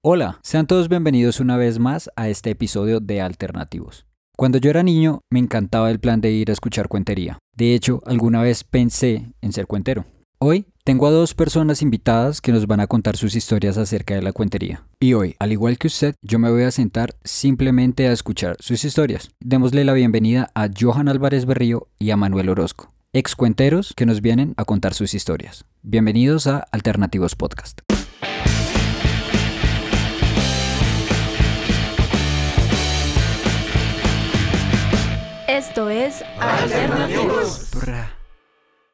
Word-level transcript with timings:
Hola, 0.00 0.38
sean 0.44 0.68
todos 0.68 0.88
bienvenidos 0.88 1.40
una 1.40 1.56
vez 1.56 1.80
más 1.80 2.08
a 2.14 2.28
este 2.28 2.50
episodio 2.50 3.00
de 3.00 3.20
Alternativos. 3.20 4.06
Cuando 4.36 4.58
yo 4.58 4.70
era 4.70 4.84
niño 4.84 5.22
me 5.28 5.40
encantaba 5.40 5.90
el 5.90 5.98
plan 5.98 6.20
de 6.20 6.30
ir 6.30 6.50
a 6.50 6.52
escuchar 6.52 6.86
cuentería. 6.86 7.40
De 7.56 7.74
hecho, 7.74 8.00
alguna 8.06 8.40
vez 8.40 8.62
pensé 8.62 9.32
en 9.40 9.52
ser 9.52 9.66
cuentero. 9.66 10.04
Hoy 10.38 10.66
tengo 10.84 11.08
a 11.08 11.10
dos 11.10 11.34
personas 11.34 11.82
invitadas 11.82 12.40
que 12.40 12.52
nos 12.52 12.68
van 12.68 12.78
a 12.78 12.86
contar 12.86 13.16
sus 13.16 13.34
historias 13.34 13.76
acerca 13.76 14.14
de 14.14 14.22
la 14.22 14.32
cuentería. 14.32 14.84
Y 15.00 15.14
hoy, 15.14 15.34
al 15.40 15.50
igual 15.50 15.78
que 15.78 15.88
usted, 15.88 16.14
yo 16.22 16.38
me 16.38 16.48
voy 16.48 16.62
a 16.62 16.70
sentar 16.70 17.16
simplemente 17.24 18.06
a 18.06 18.12
escuchar 18.12 18.54
sus 18.60 18.84
historias. 18.84 19.32
Démosle 19.40 19.84
la 19.84 19.94
bienvenida 19.94 20.48
a 20.54 20.68
Johan 20.68 21.08
Álvarez 21.08 21.44
Berrío 21.44 21.88
y 21.98 22.10
a 22.10 22.16
Manuel 22.16 22.50
Orozco, 22.50 22.92
ex 23.12 23.34
cuenteros 23.34 23.94
que 23.96 24.06
nos 24.06 24.20
vienen 24.20 24.54
a 24.58 24.64
contar 24.64 24.94
sus 24.94 25.12
historias. 25.12 25.64
Bienvenidos 25.82 26.46
a 26.46 26.58
Alternativos 26.70 27.34
Podcast. 27.34 27.80
Esto 35.58 35.90
es 35.90 36.22
Alternativos. 36.38 37.72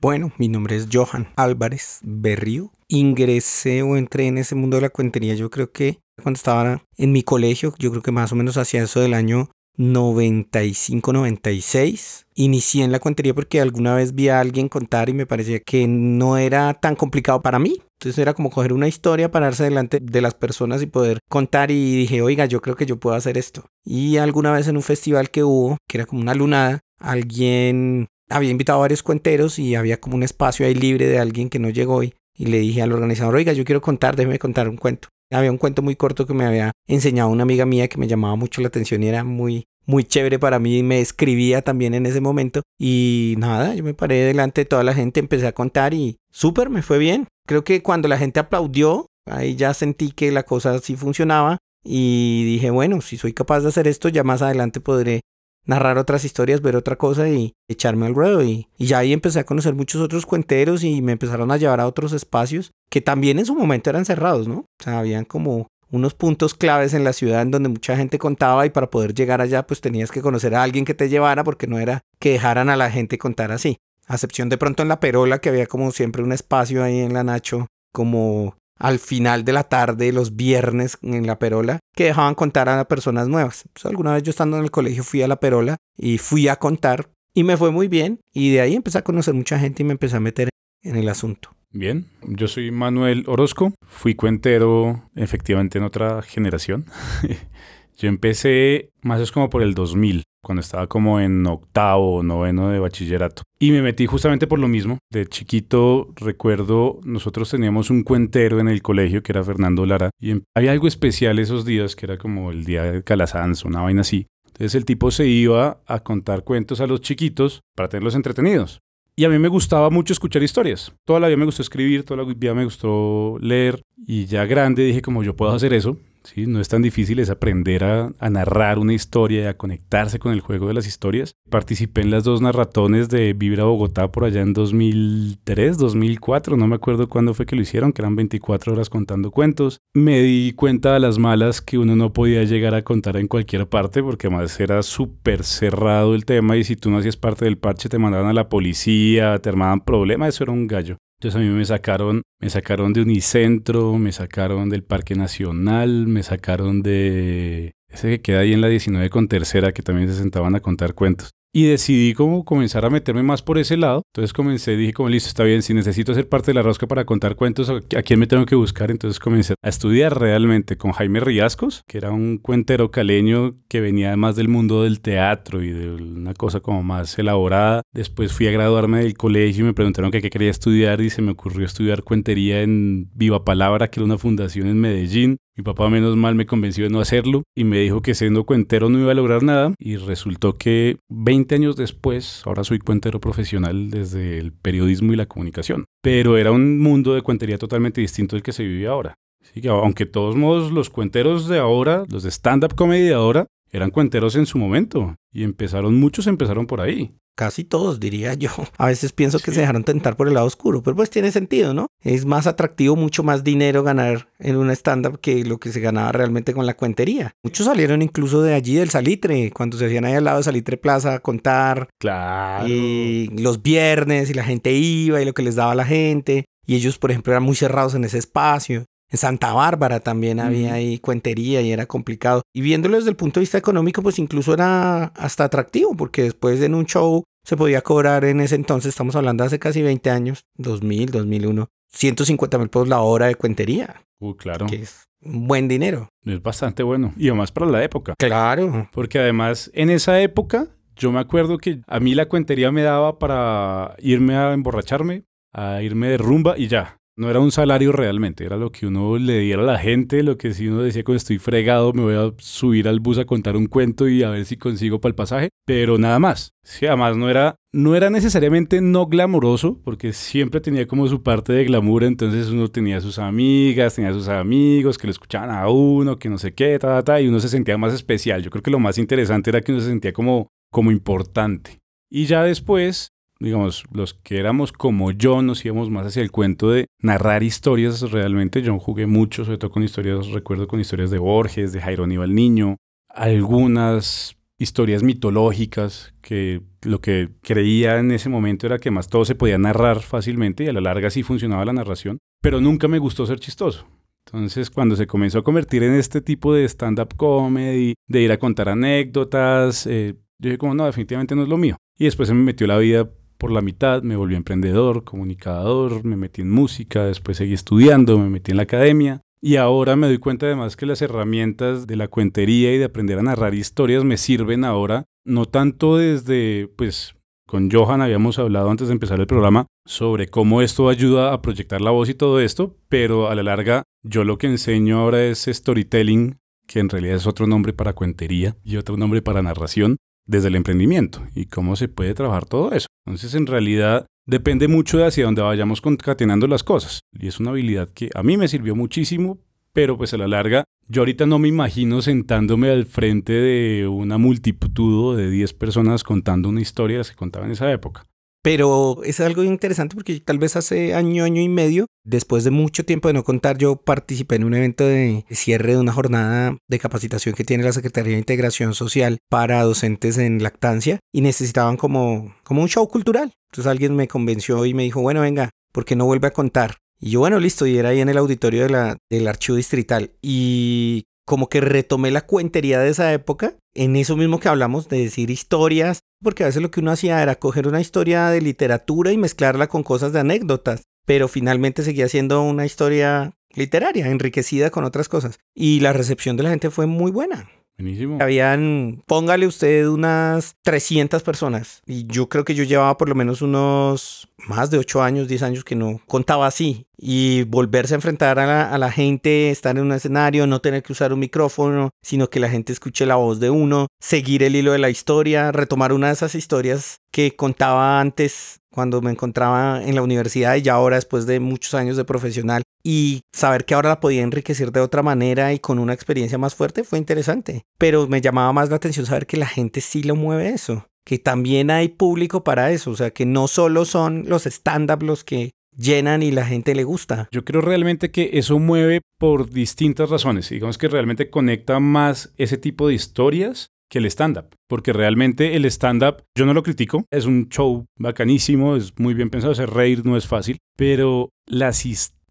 Bueno, 0.01 0.33
mi 0.39 0.49
nombre 0.49 0.77
es 0.77 0.89
Johan 0.91 1.29
Álvarez 1.37 2.01
Berrío. 2.03 2.73
Ingresé 2.89 3.83
o 3.83 3.99
entré 3.99 4.29
en 4.29 4.39
ese 4.39 4.55
mundo 4.55 4.79
de 4.79 4.81
la 4.81 4.89
cuentería, 4.89 5.35
yo 5.35 5.51
creo 5.51 5.73
que 5.73 6.01
cuando 6.23 6.39
estaba 6.39 6.81
en 6.97 7.13
mi 7.13 7.23
colegio, 7.23 7.75
yo 7.79 7.91
creo 7.91 8.03
que 8.03 8.13
más 8.13 8.33
o 8.33 8.37
menos 8.37 8.57
hacia 8.57 8.83
eso 8.83 9.01
del 9.01 9.13
año 9.13 9.51
95-96. 9.79 12.25
Inicié 12.35 12.85
en 12.85 12.93
la 12.93 13.01
cuentería 13.01 13.35
porque 13.35 13.61
alguna 13.61 13.95
vez 13.95 14.15
vi 14.15 14.29
a 14.29 14.41
alguien 14.41 14.69
contar 14.69 15.09
y 15.09 15.15
me 15.15 15.27
parecía 15.27 15.61
que 15.61 15.87
no 15.87 16.37
era 16.37 16.75
tan 16.75 16.97
complicado 16.97 17.41
para 17.43 17.59
mí. 17.59 17.81
Entonces 17.99 18.19
era 18.19 18.35
como 18.35 18.51
coger 18.51 18.73
una 18.73 18.89
historia, 18.89 19.31
pararse 19.31 19.65
delante 19.65 20.01
de 20.01 20.21
las 20.21 20.35
personas 20.35 20.83
y 20.83 20.87
poder 20.87 21.21
contar 21.29 21.71
y 21.71 21.97
dije, 21.97 22.23
oiga, 22.23 22.47
yo 22.47 22.61
creo 22.61 22.77
que 22.77 22.87
yo 22.87 22.99
puedo 22.99 23.17
hacer 23.17 23.39
esto. 23.39 23.67
Y 23.85 24.17
alguna 24.19 24.53
vez 24.53 24.69
en 24.69 24.77
un 24.77 24.83
festival 24.83 25.31
que 25.31 25.45
hubo, 25.45 25.79
que 25.89 25.99
era 25.99 26.07
como 26.07 26.21
una 26.21 26.35
lunada, 26.35 26.81
alguien 26.99 28.09
había 28.29 28.51
invitado 28.51 28.79
a 28.79 28.83
varios 28.83 29.03
cuenteros 29.03 29.59
y 29.59 29.75
había 29.75 30.01
como 30.01 30.17
un 30.17 30.23
espacio 30.23 30.67
ahí 30.67 30.75
libre 30.75 31.07
de 31.07 31.19
alguien 31.19 31.51
que 31.51 31.59
no 31.59 31.71
llegó 31.71 32.03
y, 32.03 32.15
y 32.35 32.47
le 32.47 32.59
dije 32.59 32.83
al 32.83 32.93
organizador, 32.93 33.37
oiga, 33.37 33.53
yo 33.53 33.65
quiero 33.65 33.81
contar, 33.81 34.17
déjeme 34.17 34.39
contar 34.39 34.69
un 34.69 34.77
cuento. 34.77 35.09
Había 35.31 35.51
un 35.51 35.59
cuento 35.59 35.83
muy 35.83 35.97
corto 35.97 36.27
que 36.27 36.35
me 36.35 36.45
había 36.45 36.73
enseñado 36.87 37.31
una 37.31 37.43
amiga 37.43 37.67
mía 37.67 37.89
que 37.89 37.99
me 37.99 38.07
llamaba 38.07 38.37
mucho 38.37 38.61
la 38.61 38.69
atención 38.69 39.03
y 39.03 39.09
era 39.09 39.25
muy, 39.25 39.65
muy 39.87 40.05
chévere 40.05 40.39
para 40.39 40.59
mí. 40.59 40.83
Me 40.83 41.01
escribía 41.01 41.63
también 41.63 41.95
en 41.95 42.07
ese 42.07 42.21
momento. 42.21 42.63
Y 42.79 43.35
nada, 43.39 43.75
yo 43.75 43.83
me 43.83 43.95
paré 43.95 44.17
delante 44.25 44.63
de 44.63 44.67
toda 44.67 44.85
la 44.85 44.95
gente, 44.95 45.21
empecé 45.21 45.47
a 45.47 45.53
contar 45.53 45.95
y 45.95 46.17
súper, 46.31 46.71
me 46.71 46.83
fue 46.83 46.99
bien. 46.99 47.27
Creo 47.47 47.65
que 47.65 47.83
cuando 47.83 48.09
la 48.09 48.19
gente 48.19 48.41
aplaudió, 48.41 49.07
ahí 49.27 49.57
ya 49.57 49.75
sentí 49.75 50.11
que 50.11 50.31
la 50.31 50.45
cosa 50.45 50.79
sí 50.79 50.97
funcionaba. 50.97 51.59
Y 51.87 52.45
dije, 52.45 52.71
bueno, 52.71 53.01
si 53.03 53.19
soy 53.19 53.35
capaz 53.35 53.61
de 53.61 53.69
hacer 53.69 53.87
esto, 53.87 54.09
ya 54.09 54.25
más 54.25 54.41
adelante 54.41 54.81
podré 54.81 55.21
narrar 55.67 55.99
otras 55.99 56.25
historias, 56.25 56.61
ver 56.61 56.77
otra 56.77 56.97
cosa 56.97 57.29
y 57.29 57.55
echarme 57.69 58.07
al 58.07 58.15
ruedo. 58.15 58.43
Y, 58.43 58.69
y, 58.79 58.87
ya 58.87 58.99
ahí 58.99 59.13
empecé 59.13 59.41
a 59.41 59.45
conocer 59.45 59.75
muchos 59.75 60.01
otros 60.01 60.27
cuenteros 60.27 60.85
y 60.85 61.03
me 61.03 61.13
empezaron 61.13 61.51
a 61.51 61.57
llevar 61.57 61.81
a 61.81 61.87
otros 61.87 62.13
espacios 62.13 62.73
que 62.91 63.01
también 63.01 63.39
en 63.39 63.47
su 63.47 63.55
momento 63.55 63.91
eran 63.91 64.05
cerrados, 64.05 64.49
¿no? 64.49 64.59
O 64.59 64.83
sea, 64.83 64.99
habían 64.99 65.25
como 65.25 65.69
unos 65.91 66.15
puntos 66.15 66.55
claves 66.55 66.93
en 66.93 67.05
la 67.05 67.13
ciudad 67.13 67.43
en 67.43 67.51
donde 67.53 67.69
mucha 67.69 67.97
gente 67.97 68.19
contaba 68.19 68.67
y 68.67 68.71
para 68.71 68.91
poder 68.91 69.15
llegar 69.15 69.41
allá 69.41 69.67
pues 69.67 69.81
tenías 69.81 70.11
que 70.11 70.23
conocer 70.23 70.55
a 70.55 70.63
alguien 70.63 70.85
que 70.85 70.95
te 70.95 71.09
llevara 71.09 71.45
porque 71.45 71.69
no 71.69 71.79
era 71.79 72.01
que 72.19 72.33
dejaran 72.33 72.69
a 72.69 72.77
la 72.77 72.91
gente 72.91 73.17
contar 73.17 73.53
así. 73.53 73.77
A 74.07 74.15
excepción 74.15 74.49
de 74.49 74.59
pronto 74.59 74.83
en 74.83 74.89
la 74.89 75.01
Perola 75.01 75.39
que 75.39 75.51
había 75.51 75.67
como 75.67 75.91
siempre 75.93 76.23
un 76.23 76.33
espacio 76.33 76.83
ahí 76.83 76.99
en 76.99 77.15
la 77.15 77.23
Nacho 77.23 77.69
como 77.93 78.57
al 78.79 78.99
final 78.99 79.45
de 79.45 79.53
la 79.53 79.65
tarde, 79.65 80.13
los 80.13 80.37
viernes 80.37 80.99
en 81.03 81.27
la 81.27 81.39
Perola, 81.39 81.81
que 81.95 82.05
dejaban 82.05 82.35
contar 82.35 82.69
a 82.69 82.89
personas 82.89 83.29
nuevas. 83.29 83.65
Pues, 83.73 83.87
alguna 83.87 84.15
vez 84.15 84.23
yo 84.23 84.31
estando 84.31 84.57
en 84.57 84.65
el 84.65 84.71
colegio 84.71 85.05
fui 85.05 85.23
a 85.23 85.29
la 85.29 85.37
Perola 85.37 85.77
y 85.97 86.19
fui 86.19 86.49
a 86.49 86.57
contar 86.57 87.11
y 87.35 87.45
me 87.45 87.57
fue 87.57 87.71
muy 87.71 87.89
bien 87.89 88.21
y 88.33 88.53
de 88.53 88.61
ahí 88.61 88.75
empecé 88.75 88.99
a 88.99 89.05
conocer 89.05 89.35
mucha 89.35 89.59
gente 89.59 89.83
y 89.83 89.87
me 89.87 89.93
empecé 89.93 90.17
a 90.17 90.21
meter 90.21 90.49
en 90.83 90.97
el 90.97 91.09
asunto. 91.09 91.51
Bien, 91.71 92.07
yo 92.23 92.47
soy 92.47 92.71
Manuel 92.71 93.25
Orozco, 93.27 93.75
fui 93.85 94.15
cuentero 94.15 95.11
efectivamente 95.17 95.79
en 95.79 95.85
otra 95.85 96.23
generación. 96.23 96.87
yo 97.97 98.09
empecé 98.09 98.91
más 99.03 99.21
es 99.21 99.33
como 99.33 99.51
por 99.51 99.63
el 99.63 99.75
2000, 99.75 100.25
cuando 100.43 100.61
estaba 100.61 100.87
como 100.87 101.21
en 101.21 101.47
octavo 101.47 102.17
o 102.17 102.23
noveno 102.23 102.71
de 102.71 102.79
bachillerato. 102.79 103.43
Y 103.59 103.71
me 103.71 103.83
metí 103.83 104.07
justamente 104.07 104.47
por 104.47 104.59
lo 104.59 104.69
mismo. 104.69 104.99
De 105.11 105.27
chiquito 105.27 106.13
recuerdo, 106.17 107.01
nosotros 107.05 107.51
teníamos 107.51 107.91
un 107.91 108.03
cuentero 108.03 108.61
en 108.61 108.69
el 108.69 108.83
colegio 108.83 109.23
que 109.23 109.33
era 109.33 109.45
Fernando 109.45 109.87
Lara. 109.87 110.11
Y 110.21 110.43
había 110.55 110.73
algo 110.73 110.89
especial 110.89 111.39
esos 111.39 111.65
días, 111.65 111.97
que 111.97 112.07
era 112.07 112.19
como 112.19 112.51
el 112.51 112.65
día 112.65 112.83
de 112.85 113.03
Calasanz, 113.03 113.65
una 113.65 113.83
vaina 113.83 114.03
así. 114.03 114.27
Entonces 114.47 114.75
el 114.75 114.85
tipo 114.85 115.11
se 115.11 115.27
iba 115.27 115.81
a 115.87 116.01
contar 116.01 116.45
cuentos 116.45 116.81
a 116.81 116.87
los 116.87 117.01
chiquitos 117.01 117.63
para 117.75 117.89
tenerlos 117.89 118.15
entretenidos. 118.15 118.81
Y 119.17 119.25
a 119.25 119.29
mí 119.29 119.39
me 119.39 119.49
gustaba 119.49 119.91
mucho 119.91 120.13
escuchar 120.13 120.43
historias. 120.43 120.93
Toda 121.05 121.21
la 121.21 121.29
vida 121.29 121.37
me 121.37 121.45
gustó 121.45 121.63
escribir, 121.63 122.05
toda 122.05 122.23
la 122.23 122.35
vida 122.35 122.55
me 122.55 122.65
gustó 122.65 123.39
leer. 123.41 123.81
Y 124.07 124.27
ya 124.27 124.45
grande 124.45 124.85
dije 124.85 125.03
como 125.03 125.23
yo 125.23 125.37
puedo 125.37 125.53
hacer 125.53 125.73
eso. 125.73 125.99
¿Sí? 126.25 126.47
No 126.47 126.61
es 126.61 126.69
tan 126.69 126.83
difícil, 126.83 127.19
es 127.19 127.31
aprender 127.31 127.85
a, 127.85 128.13
narrar 128.31 128.79
una 128.79 128.95
historia 128.95 129.43
y 129.43 129.47
a 129.47 129.57
conectarse 129.57 130.19
con 130.19 130.33
el 130.33 130.41
juego 130.41 130.69
de 130.69 130.75
las 130.75 130.87
historias. 130.87 131.37
Participé 131.51 132.01
en 132.01 132.11
las 132.11 132.25
dos 132.25 132.41
narratones 132.41 133.09
de 133.09 133.33
Vibra 133.33 133.65
Bogotá 133.65 134.11
por 134.11 134.25
allá 134.25 134.41
en 134.41 134.53
2003, 134.53 135.79
2004, 135.79 136.57
no 136.57 136.67
me 136.67 136.77
acuerdo 136.77 137.09
cuándo 137.09 137.35
fue 137.35 137.47
que 137.47 137.57
lo 137.57 137.63
hicieron, 137.63 137.93
que 137.93 138.03
eran 138.03 138.17
24 138.17 138.73
horas 138.73 138.91
contando 138.91 139.31
cuentos. 139.31 139.81
Me 139.95 140.21
di 140.23 140.53
cuenta 140.53 140.97
a 140.97 140.99
las 140.99 141.19
malas 141.19 141.61
que 141.61 141.79
uno 141.79 141.95
no 141.95 142.13
podía 142.13 142.45
llegar 142.45 142.75
a 142.75 142.83
contar 142.83 143.17
en 143.17 143.29
cualquier 143.29 143.69
parte 143.69 144.03
porque 144.03 144.27
además 144.27 144.59
era 144.59 144.83
súper 144.83 145.45
cerrado 145.45 146.15
el 146.15 146.25
tema 146.25 146.57
y 146.57 146.65
si 146.65 146.77
tú 146.77 146.91
no 146.91 146.99
hacías 146.99 147.17
parte 147.17 147.45
del 147.45 147.59
parche 147.59 147.89
te 147.89 147.99
mandaban 147.99 148.29
a 148.29 148.33
la 148.33 148.49
policía, 148.49 149.39
te 149.39 149.49
armaban 149.49 149.81
problemas, 149.81 150.35
eso 150.35 150.45
era 150.45 150.53
un 150.53 150.67
gallo. 150.67 150.97
Entonces 151.19 151.41
a 151.41 151.43
mí 151.43 151.49
me 151.49 151.65
sacaron, 151.65 152.23
me 152.41 152.51
sacaron 152.51 152.93
de 152.93 153.03
Unicentro, 153.03 153.97
me 153.99 154.13
sacaron 154.13 154.69
del 154.69 154.85
Parque 154.85 155.15
Nacional, 155.15 156.07
me 156.07 156.23
sacaron 156.23 156.83
de 156.83 157.73
ese 157.89 158.09
que 158.09 158.21
queda 158.21 158.41
ahí 158.41 158.53
en 158.53 158.61
la 158.61 158.69
19 158.69 159.09
con 159.11 159.29
tercera, 159.29 159.73
que 159.73 159.83
también 159.83 160.09
se 160.09 160.17
sentaban 160.17 160.55
a 160.55 160.61
contar 160.61 160.95
cuentos. 160.95 161.31
Y 161.57 161.67
decidí 161.67 162.15
como 162.15 162.45
comenzar 162.45 162.85
a 162.85 162.91
meterme 162.91 163.23
más 163.23 163.41
por 163.41 163.59
ese 163.59 163.77
lado. 163.77 164.03
Entonces 164.09 164.33
comencé, 164.33 164.77
dije 164.77 164.93
como 164.93 165.09
listo, 165.09 165.29
está 165.29 165.45
bien, 165.45 165.63
si 165.63 165.73
necesito 165.73 166.13
ser 166.13 166.29
parte 166.29 166.51
de 166.51 166.55
la 166.55 166.63
rosca 166.63 166.89
para 166.89 167.05
contar 167.05 167.37
cuentos, 167.37 167.71
¿a 167.71 168.03
quién 168.03 168.19
me 168.19 168.27
tengo 168.27 168.45
que 168.45 168.57
buscar? 168.57 168.91
Entonces 168.91 169.21
comencé 169.21 169.55
a 169.63 169.69
estudiar 169.69 170.19
realmente 170.19 170.77
con 170.77 170.91
Jaime 170.91 171.21
Riascos, 171.21 171.85
que 171.87 171.99
era 171.99 172.11
un 172.11 172.39
cuentero 172.39 172.91
caleño 172.91 173.55
que 173.69 173.81
venía 173.81 174.17
más 174.17 174.35
del 174.35 174.49
mundo 174.49 174.83
del 174.83 175.01
teatro 175.01 175.63
y 175.63 175.71
de 175.71 175.93
una 175.93 176.35
cosa 176.35 176.59
como 176.59 176.83
más 176.83 177.17
elaborada. 177.21 177.83
Después 177.93 178.33
fui 178.33 178.49
a 178.49 178.51
graduarme 178.51 179.05
del 179.05 179.15
colegio 179.15 179.63
y 179.63 179.67
me 179.69 179.75
preguntaron 179.75 180.11
qué 180.11 180.21
quería 180.23 180.51
estudiar 180.51 181.01
y 181.03 181.11
se 181.11 181.23
me 181.23 181.31
ocurrió 181.31 181.67
estudiar 181.67 182.03
cuentería 182.03 182.63
en 182.63 183.11
Viva 183.15 183.45
Palabra, 183.45 183.93
que 183.93 184.01
era 184.01 184.07
una 184.07 184.19
fundación 184.19 184.67
en 184.67 184.81
Medellín. 184.81 185.37
Mi 185.57 185.63
papá 185.63 185.89
menos 185.89 186.17
mal 186.17 186.35
me 186.35 186.47
convenció 186.47 186.83
de 186.83 186.91
no 186.91 186.99
hacerlo 186.99 187.45
y 187.55 187.63
me 187.63 187.79
dijo 187.79 188.03
que 188.03 188.15
siendo 188.15 188.45
cuentero 188.45 188.89
no 188.89 188.99
iba 188.99 189.13
a 189.13 189.15
lograr 189.15 189.45
nada 189.45 189.73
y 189.79 189.97
resultó 189.97 190.55
que 190.55 190.97
20 191.09 191.55
años 191.55 191.77
después 191.77 192.43
ahora 192.45 192.65
soy 192.65 192.81
cuentero 192.81 193.21
profesional 193.21 193.89
desde 193.89 194.39
el 194.39 194.53
periodismo 194.53 195.13
y 195.13 195.17
la 195.17 195.27
comunicación. 195.27 195.85
Pero 196.03 196.39
era 196.39 196.51
un 196.51 196.81
mundo 196.81 197.15
de 197.15 197.23
cuentería 197.23 197.57
totalmente 197.57 198.01
distinto 198.01 198.35
del 198.35 198.43
que 198.43 198.51
se 198.51 198.65
vive 198.65 198.89
ahora. 198.89 199.15
Así 199.45 199.61
que 199.61 199.69
aunque 199.69 200.07
de 200.07 200.11
todos 200.11 200.35
modos 200.35 200.73
los 200.73 200.91
cuenteros 200.91 201.47
de 201.47 201.61
ahora, 201.61 202.03
los 202.11 202.25
de 202.25 202.33
stand-up 202.33 202.75
comedy 202.75 203.03
de 203.03 203.15
ahora, 203.15 203.47
eran 203.71 203.91
cuenteros 203.91 204.35
en 204.35 204.47
su 204.47 204.59
momento 204.59 205.15
y 205.33 205.45
empezaron, 205.45 205.95
muchos 205.95 206.27
empezaron 206.27 206.67
por 206.67 206.81
ahí 206.81 207.15
casi 207.35 207.65
todos 207.65 208.01
diría 208.01 208.35
yo. 208.35 208.51
A 208.79 208.87
veces 208.87 209.13
pienso 209.13 209.39
que 209.39 209.53
se 209.53 209.61
dejaron 209.61 209.85
tentar 209.85 210.17
por 210.17 210.29
el 210.29 210.35
lado 210.35 210.47
oscuro, 210.47 210.83
pero 210.83 210.97
pues 210.97 211.11
tiene 211.11 211.31
sentido, 211.33 211.75
¿no? 211.75 211.89
Es 212.03 212.25
más 212.25 212.47
atractivo, 212.47 212.97
mucho 212.97 213.23
más 213.23 213.45
dinero 213.45 213.83
ganar 213.83 214.29
en 214.39 214.57
un 214.57 214.71
stand-up 214.71 215.21
que 215.21 215.45
lo 215.45 215.59
que 215.59 215.73
se 215.73 215.81
ganaba 215.81 216.13
realmente 216.13 216.53
con 216.53 216.67
la 216.67 216.77
cuentería. 216.77 217.33
Muchos 217.43 217.67
salieron 217.67 218.03
incluso 218.03 218.43
de 218.43 218.55
allí 218.55 218.77
del 218.77 218.91
Salitre, 218.91 219.51
cuando 219.53 219.79
se 219.79 219.87
hacían 219.87 220.05
ahí 220.05 220.15
al 220.15 220.25
lado 220.25 220.39
de 220.39 220.45
Salitre 220.45 220.77
Plaza 220.77 221.15
a 221.15 221.19
contar. 221.21 221.89
Claro. 221.99 222.67
Y 222.69 223.29
los 223.39 223.63
viernes 223.63 224.31
y 224.31 224.35
la 224.35 224.45
gente 224.45 224.73
iba 224.73 225.21
y 225.21 225.25
lo 225.25 225.33
que 225.33 225.43
les 225.43 225.57
daba 225.57 225.75
la 225.75 225.85
gente. 225.85 226.45
Y 226.67 226.77
ellos, 226.77 226.99
por 226.99 227.11
ejemplo, 227.11 227.33
eran 227.33 227.43
muy 227.43 227.57
cerrados 227.57 227.95
en 227.95 228.05
ese 228.05 228.19
espacio. 228.19 228.87
En 229.15 229.19
Santa 229.19 229.53
Bárbara 229.53 230.01
también 230.01 230.41
había 230.41 230.75
ahí 230.75 230.99
cuentería 230.99 231.61
y 231.61 231.71
era 231.71 231.87
complicado. 231.87 232.43
Y 232.53 232.63
viéndolo 232.63 232.97
desde 232.97 233.11
el 233.11 233.17
punto 233.17 233.39
de 233.39 233.43
vista 233.43 233.57
económico, 233.57 234.03
pues 234.03 234.19
incluso 234.19 234.55
era 234.55 235.05
hasta 235.05 235.45
atractivo, 235.45 235.95
porque 235.97 236.25
después 236.25 236.61
en 236.63 236.75
un 236.75 236.85
show 236.85 237.23
se 237.45 237.57
podía 237.57 237.81
cobrar 237.81 238.25
en 238.25 238.41
ese 238.41 238.57
entonces, 238.57 238.89
estamos 238.89 239.15
hablando 239.15 239.45
hace 239.45 239.61
casi 239.61 239.83
20 239.83 240.11
años, 240.11 240.47
2000, 240.57 241.13
2001, 241.13 241.69
150 241.93 242.59
mil 242.59 242.69
pesos 242.71 242.89
la 242.89 243.03
hora 243.03 243.27
de 243.27 243.37
cuentería. 243.37 244.03
Uh, 244.19 244.35
claro. 244.35 244.67
Que 244.67 244.83
es 244.83 245.05
buen 245.21 245.69
dinero. 245.69 246.09
Es 246.25 246.43
bastante 246.43 246.83
bueno. 246.83 247.15
Y 247.17 247.29
además 247.29 247.53
para 247.53 247.67
la 247.67 247.85
época. 247.85 248.17
Claro. 248.19 248.89
Porque 248.93 249.21
además 249.21 249.71
en 249.75 249.91
esa 249.91 250.21
época 250.21 250.67
yo 250.97 251.13
me 251.13 251.21
acuerdo 251.21 251.59
que 251.59 251.83
a 251.87 252.01
mí 252.01 252.17
la 252.17 252.27
cuentería 252.27 252.73
me 252.73 252.83
daba 252.83 253.21
para 253.21 253.95
irme 254.01 254.35
a 254.35 254.55
emborracharme, 254.55 255.23
a 255.53 255.83
irme 255.83 256.09
de 256.09 256.17
rumba 256.17 256.59
y 256.59 256.67
ya. 256.67 256.99
No 257.17 257.31
era 257.31 257.39
un 257.39 257.53
salario 257.53 257.93
realmente, 257.93 258.45
era 258.45 258.57
lo 258.57 258.73
que 258.73 258.89
uno 258.89 259.19
le 259.19 259.39
diera 259.39 259.63
a 259.63 259.65
la 259.65 259.79
gente, 259.79 260.25
lo 260.25 260.37
que 260.37 260.53
si 260.53 260.67
uno 260.67 260.83
decía 260.83 261.05
cuando 261.05 261.19
estoy 261.19 261.39
fregado 261.39 261.93
me 261.93 262.03
voy 262.03 262.15
a 262.15 262.35
subir 262.39 262.89
al 262.89 262.99
bus 262.99 263.19
a 263.19 263.25
contar 263.25 263.57
un 263.57 263.67
cuento 263.67 264.09
y 264.09 264.25
a 264.25 264.31
ver 264.31 264.45
si 264.45 264.57
consigo 264.57 265.01
para 265.01 265.11
el 265.11 265.15
pasaje, 265.15 265.51
pero 265.65 265.97
nada 265.97 266.19
más. 266.19 266.51
Sí, 266.65 266.87
además 266.87 267.17
no 267.17 267.31
era, 267.31 267.55
no 267.73 267.95
era 267.95 268.11
necesariamente 268.11 268.81
no 268.81 269.07
glamoroso, 269.07 269.81
porque 269.85 270.13
siempre 270.13 270.61
tenía 270.61 270.89
como 270.89 271.07
su 271.07 271.23
parte 271.23 271.53
de 271.53 271.65
glamour, 271.65 272.03
entonces 272.03 272.49
uno 272.49 272.67
tenía 272.67 273.01
sus 273.01 273.21
amigas, 273.21 273.95
tenía 273.95 274.13
sus 274.13 274.27
amigos 274.27 274.99
que 274.99 275.07
lo 275.07 275.13
escuchaban 275.13 275.51
a 275.51 275.69
uno, 275.69 276.19
que 276.19 276.29
no 276.29 276.39
sé 276.39 276.53
qué, 276.53 276.77
ta, 276.81 276.89
ta, 276.89 277.05
ta, 277.05 277.21
y 277.21 277.29
uno 277.29 277.39
se 277.39 277.49
sentía 277.49 277.79
más 277.79 277.95
especial. 277.95 278.43
Yo 278.43 278.51
creo 278.51 278.63
que 278.65 278.73
lo 278.73 278.81
más 278.81 278.99
interesante 278.99 279.51
era 279.51 279.61
que 279.61 279.71
uno 279.71 279.81
se 279.81 279.89
sentía 279.89 280.13
como, 280.13 280.49
como 280.73 280.91
importante. 280.91 281.79
Y 282.11 282.27
ya 282.27 282.43
después 282.43 283.14
digamos, 283.41 283.85
los 283.93 284.15
que 284.15 284.39
éramos 284.39 284.73
como 284.73 285.11
yo 285.11 285.43
nos 285.43 285.65
íbamos 285.65 285.91
más 285.91 286.07
hacia 286.07 286.23
el 286.23 286.31
cuento 286.31 286.71
de 286.71 286.87
narrar 287.01 287.43
historias 287.43 288.01
realmente. 288.11 288.63
Yo 288.63 288.79
jugué 288.79 289.07
mucho, 289.07 289.45
sobre 289.45 289.59
todo 289.59 289.71
con 289.71 289.83
historias, 289.83 290.29
recuerdo 290.29 290.69
con 290.69 290.81
historias 290.81 291.11
de 291.11 291.19
Borges, 291.19 291.73
de 291.73 291.81
Jairo 291.81 292.05
el 292.05 292.35
Niño, 292.35 292.77
algunas 293.09 294.37
historias 294.59 295.03
mitológicas 295.03 296.15
que 296.23 296.63
lo 296.83 297.01
que 297.01 297.31
creía 297.43 297.99
en 297.99 298.13
ese 298.13 298.29
momento 298.29 298.67
era 298.67 298.79
que 298.79 298.91
más 298.91 299.09
todo 299.09 299.25
se 299.25 299.35
podía 299.35 299.59
narrar 299.59 300.01
fácilmente 300.01 300.65
y 300.65 300.69
a 300.69 300.73
la 300.73 300.81
larga 300.81 301.11
sí 301.11 301.23
funcionaba 301.23 301.65
la 301.65 301.73
narración, 301.73 302.19
pero 302.41 302.61
nunca 302.61 302.89
me 302.89 302.99
gustó 302.99 303.27
ser 303.27 303.41
chistoso. 303.41 303.87
Entonces, 304.27 304.71
cuando 304.71 304.97
se 304.97 305.07
comenzó 305.07 305.41
a 305.41 305.45
convertir 305.45 305.83
en 305.83 305.95
este 305.95 306.21
tipo 306.21 306.55
de 306.55 306.65
stand-up 306.65 307.15
comedy, 307.17 307.95
de 308.09 308.23
ir 308.23 308.33
a 308.33 308.39
contar 308.39 308.69
anécdotas, 308.71 309.87
eh, 309.87 310.15
yo 310.39 310.49
dije 310.49 310.59
como, 310.59 310.75
no, 310.75 310.87
definitivamente 310.87 311.35
no 311.35 311.43
es 311.43 311.49
lo 311.49 311.59
mío. 311.59 311.77
Y 311.99 312.05
después 312.05 312.29
se 312.29 312.35
me 312.35 312.43
metió 312.43 312.67
la 312.67 312.79
vida 312.79 313.09
por 313.45 313.53
la 313.53 313.61
mitad, 313.61 314.03
me 314.03 314.17
volví 314.17 314.37
emprendedor, 314.37 315.05
comunicador, 315.05 316.03
me 316.03 316.17
metí 316.17 316.41
en 316.41 316.51
música, 316.51 317.05
después 317.05 317.37
seguí 317.37 317.53
estudiando, 317.53 318.19
me 318.19 318.31
metí 318.31 318.53
en 318.53 318.57
la 318.57 318.63
academia. 318.63 319.21
Y 319.43 319.57
ahora 319.57 319.97
me 319.97 320.07
doy 320.07 320.17
cuenta 320.17 320.47
además 320.47 320.77
que 320.77 320.87
las 320.87 321.03
herramientas 321.03 321.87
de 321.87 321.97
la 321.97 322.09
cuentería 322.09 322.75
y 322.75 322.79
de 322.79 322.87
aprender 322.87 323.19
a 323.19 323.23
narrar 323.23 323.55
historias 323.55 324.03
me 324.03 324.17
sirven 324.17 324.65
ahora, 324.65 325.05
no 325.27 325.45
tanto 325.45 325.99
desde, 325.99 326.69
pues, 326.75 327.17
con 327.47 327.71
Johan 327.71 328.01
habíamos 328.01 328.39
hablado 328.39 328.71
antes 328.71 328.89
de 328.89 328.95
empezar 328.95 329.21
el 329.21 329.27
programa 329.27 329.67
sobre 329.85 330.29
cómo 330.29 330.63
esto 330.63 330.89
ayuda 330.89 331.35
a 331.35 331.43
proyectar 331.43 331.83
la 331.83 331.91
voz 331.91 332.09
y 332.09 332.15
todo 332.15 332.41
esto, 332.41 332.79
pero 332.89 333.29
a 333.29 333.35
la 333.35 333.43
larga 333.43 333.83
yo 334.03 334.25
lo 334.25 334.39
que 334.39 334.47
enseño 334.47 335.01
ahora 335.01 335.23
es 335.23 335.45
storytelling, 335.47 336.39
que 336.67 336.81
en 336.81 336.89
realidad 336.89 337.17
es 337.17 337.27
otro 337.27 337.47
nombre 337.47 337.75
para 337.75 337.93
cuentería 337.93 338.57
y 338.65 338.79
otro 338.79 338.97
nombre 338.97 339.21
para 339.21 339.43
narración, 339.43 339.99
desde 340.27 340.49
el 340.49 340.57
emprendimiento 340.57 341.23
y 341.35 341.47
cómo 341.47 341.77
se 341.77 341.89
puede 341.89 342.15
trabajar 342.15 342.47
todo 342.47 342.73
eso. 342.73 342.87
Entonces, 343.07 343.35
en 343.35 343.47
realidad, 343.47 344.07
depende 344.27 344.69
mucho 344.69 344.99
de 344.99 345.07
hacia 345.07 345.25
dónde 345.25 345.43
vayamos 345.43 345.81
concatenando 345.81 346.47
las 346.47 346.65
cosas. 346.65 347.01
Y 347.13 347.29
es 347.29 347.41
una 347.41 347.51
habilidad 347.51 347.89
que 347.91 348.11
a 348.15 348.23
mí 348.23 348.37
me 348.37 348.49
sirvió 348.49 348.75
muchísimo, 348.75 349.39
pero 349.73 349.97
pues 349.97 350.15
a 350.15 350.19
la 350.19 350.29
larga, 350.29 350.65
yo 350.89 351.03
ahorita 351.03 351.27
no 351.27 351.39
me 351.39 351.49
imagino 351.49 352.01
sentándome 352.03 352.71
al 352.71 352.87
frente 352.87 353.33
de 353.33 353.89
una 353.89 354.19
multitud 354.19 355.17
de 355.17 355.31
10 355.31 355.53
personas 355.55 356.05
contando 356.05 356.49
una 356.49 356.61
historia 356.61 356.99
que 356.99 357.05
se 357.05 357.15
contaba 357.15 357.47
en 357.47 357.53
esa 357.53 357.71
época. 357.73 358.05
Pero 358.45 359.03
es 359.05 359.21
algo 359.21 359.43
interesante 359.43 359.95
porque 359.95 360.21
tal 360.21 360.39
vez 360.39 360.55
hace 360.55 360.93
año, 360.95 361.25
año 361.25 361.41
y 361.41 361.49
medio, 361.49 361.87
después 362.05 362.45
de 362.45 362.51
mucho 362.51 362.85
tiempo 362.85 363.09
de 363.09 363.15
no 363.15 363.25
contar, 363.25 363.57
yo 363.57 363.77
participé 363.77 364.35
en 364.35 364.45
un 364.45 364.53
evento 364.53 364.85
de 364.85 365.25
cierre 365.31 365.73
de 365.73 365.79
una 365.79 365.95
jornada 365.95 366.59
de 366.69 366.79
capacitación 366.79 367.35
que 367.35 367.45
tiene 367.45 367.65
la 367.65 367.73
Secretaría 367.73 368.13
de 368.13 368.19
Integración 368.19 368.75
Social 368.75 369.17
para 369.31 369.63
docentes 369.63 370.19
en 370.19 370.43
lactancia 370.43 371.01
y 371.11 371.23
necesitaban 371.23 371.79
como, 371.79 372.35
como 372.43 372.61
un 372.61 372.69
show 372.69 372.87
cultural. 372.87 373.33
Entonces 373.51 373.71
alguien 373.71 373.97
me 373.97 374.09
convenció 374.09 374.67
y 374.67 374.75
me 374.75 374.83
dijo, 374.83 375.01
bueno, 375.01 375.23
venga, 375.23 375.49
¿por 375.73 375.87
qué 375.87 375.97
no 375.97 376.05
vuelve 376.05 376.27
a 376.27 376.35
contar? 376.35 376.77
Y 377.01 377.13
yo, 377.13 377.21
bueno, 377.21 377.41
listo, 377.41 377.67
y 377.67 377.79
era 377.79 377.89
ahí 377.89 378.01
en 378.01 378.11
el 378.11 378.19
auditorio 378.19 378.65
de 378.65 378.69
la, 378.69 378.99
del 379.09 379.27
archivo 379.27 379.57
distrital. 379.57 380.11
Y 380.21 381.05
como 381.25 381.49
que 381.49 381.61
retomé 381.61 382.11
la 382.11 382.27
cuentería 382.27 382.81
de 382.81 382.91
esa 382.91 383.13
época, 383.13 383.57
en 383.75 383.97
eso 383.97 384.17
mismo 384.17 384.41
que 384.41 384.49
hablamos 384.49 384.89
de 384.89 384.99
decir 384.99 385.31
historias, 385.31 386.01
porque 386.23 386.43
a 386.43 386.47
veces 386.47 386.63
lo 386.63 386.71
que 386.71 386.81
uno 386.81 386.91
hacía 386.91 387.23
era 387.23 387.37
coger 387.37 387.67
una 387.67 387.81
historia 387.81 388.29
de 388.29 388.41
literatura 388.41 389.13
y 389.13 389.19
mezclarla 389.19 389.69
con 389.69 389.83
cosas 389.83 390.13
de 390.13 390.21
anécdotas, 390.21 390.83
pero 391.07 391.29
finalmente 391.29 391.83
seguía 391.83 392.09
siendo 392.09 392.43
una 392.43 392.67
historia 392.67 393.33
literaria, 393.55 394.09
enriquecida 394.09 394.71
con 394.71 394.85
otras 394.85 395.09
cosas. 395.09 395.39
Y 395.55 395.81
la 395.81 395.93
recepción 395.93 396.37
de 396.37 396.43
la 396.43 396.51
gente 396.51 396.71
fue 396.71 396.87
muy 396.87 397.11
buena. 397.11 397.51
Buenísimo. 397.77 398.19
Habían, 398.21 399.03
póngale 399.07 399.47
usted 399.47 399.89
unas 399.89 400.55
300 400.63 401.23
personas. 401.23 401.83
Y 401.87 402.07
yo 402.07 402.29
creo 402.29 402.45
que 402.45 402.55
yo 402.55 402.65
llevaba 402.65 402.97
por 402.97 403.09
lo 403.09 403.15
menos 403.15 403.43
unos 403.43 404.29
más 404.47 404.71
de 404.71 404.79
8 404.79 405.03
años, 405.03 405.29
10 405.29 405.43
años 405.43 405.65
que 405.65 405.75
no 405.75 406.01
contaba 406.07 406.47
así. 406.47 406.87
Y 406.97 407.43
volverse 407.45 407.95
a 407.95 407.97
enfrentar 407.97 408.39
a 408.39 408.47
la, 408.47 408.71
a 408.71 408.79
la, 408.79 408.93
gente, 408.93 409.51
estar 409.51 409.77
en 409.77 409.83
un 409.83 409.93
escenario, 409.93 410.47
no 410.47 410.61
tener 410.61 410.83
que 410.83 410.93
usar 410.93 411.13
un 411.13 411.19
micrófono, 411.19 411.91
sino 412.03 412.31
que 412.31 412.41
la 412.41 412.49
gente 412.49 412.73
escuche 412.73 413.07
la 413.07 413.17
voz 413.17 413.41
de 413.41 413.51
uno, 413.51 413.89
seguir 414.01 414.45
el 414.45 414.55
hilo 414.55 414.73
de 414.73 414.79
la 414.79 414.91
historia, 414.91 415.51
retomar 415.51 415.93
una 415.93 416.07
de 416.09 416.13
esas 416.13 416.37
historias 416.37 417.01
que 417.11 417.35
contaba 417.35 418.01
antes 418.01 418.61
cuando 418.71 419.01
me 419.01 419.11
encontraba 419.11 419.83
en 419.85 419.95
la 419.95 420.03
universidad 420.03 420.57
y 420.57 420.63
ya 420.63 420.75
ahora 420.75 420.97
después 420.97 421.27
de 421.27 421.39
muchos 421.39 421.75
años 421.75 421.97
de 421.97 422.05
profesional 422.05 422.63
y 422.85 423.23
saber 423.33 423.65
que 423.65 423.75
ahora 423.75 423.89
la 423.89 424.01
podía 424.01 424.23
enriquecer 424.23 424.71
de 424.71 424.81
otra 424.81 425.03
manera 425.03 425.53
y 425.53 425.59
con 425.59 425.79
una 425.79 425.95
experiencia 425.95 426.39
más 426.39 426.55
fuerte 426.55 426.85
fue 426.85 426.99
interesante. 426.99 427.65
Pero 427.79 428.07
me 428.07 428.21
llamaba 428.21 428.53
más 428.53 428.69
la 428.69 428.77
atención 428.77 429.07
saber 429.07 429.27
que 429.27 429.39
la 429.39 429.47
gente 429.47 429.81
sí 429.81 430.03
lo 430.03 430.15
mueve 430.15 430.51
eso, 430.51 430.87
que 431.05 431.19
también 431.19 431.71
hay 431.71 431.89
público 431.89 432.45
para 432.45 432.71
eso, 432.71 432.91
o 432.91 432.97
sea, 432.97 433.11
que 433.11 433.27
no 433.27 433.49
solo 433.49 433.87
son 433.87 434.25
los 434.29 434.47
stand-up 434.47 435.03
los 435.03 435.25
que 435.25 435.53
llenan 435.77 436.23
y 436.23 436.31
la 436.31 436.47
gente 436.47 436.75
le 436.75 436.85
gusta. 436.85 437.29
Yo 437.33 437.45
creo 437.45 437.61
realmente 437.61 438.11
que 438.11 438.31
eso 438.35 438.59
mueve 438.59 439.01
por 439.19 439.51
distintas 439.51 440.11
razones. 440.11 440.51
Digamos 440.51 440.79
que 440.79 440.89
realmente 440.89 441.31
conecta 441.31 441.81
más 441.81 442.33
ese 442.37 442.59
tipo 442.59 442.89
de 442.89 442.95
historias 442.95 443.71
que 443.91 443.99
el 443.99 444.07
stand-up, 444.07 444.57
porque 444.69 444.93
realmente 444.93 445.57
el 445.57 445.65
stand-up, 445.67 446.25
yo 446.37 446.47
no 446.47 446.55
lo 446.55 446.63
critico, 446.63 447.05
es 447.11 447.27
un 447.27 447.49
show 447.49 447.85
bacanísimo, 447.99 448.77
es 448.77 448.93
muy 448.99 449.15
bien 449.15 449.31
pensado, 449.31 449.53
hacer 449.53 449.71
reír 449.71 450.05
no 450.05 450.17
es 450.17 450.27
fácil, 450.27 450.59
pero 450.77 451.31
las 451.47 451.87
historias, 451.87 452.24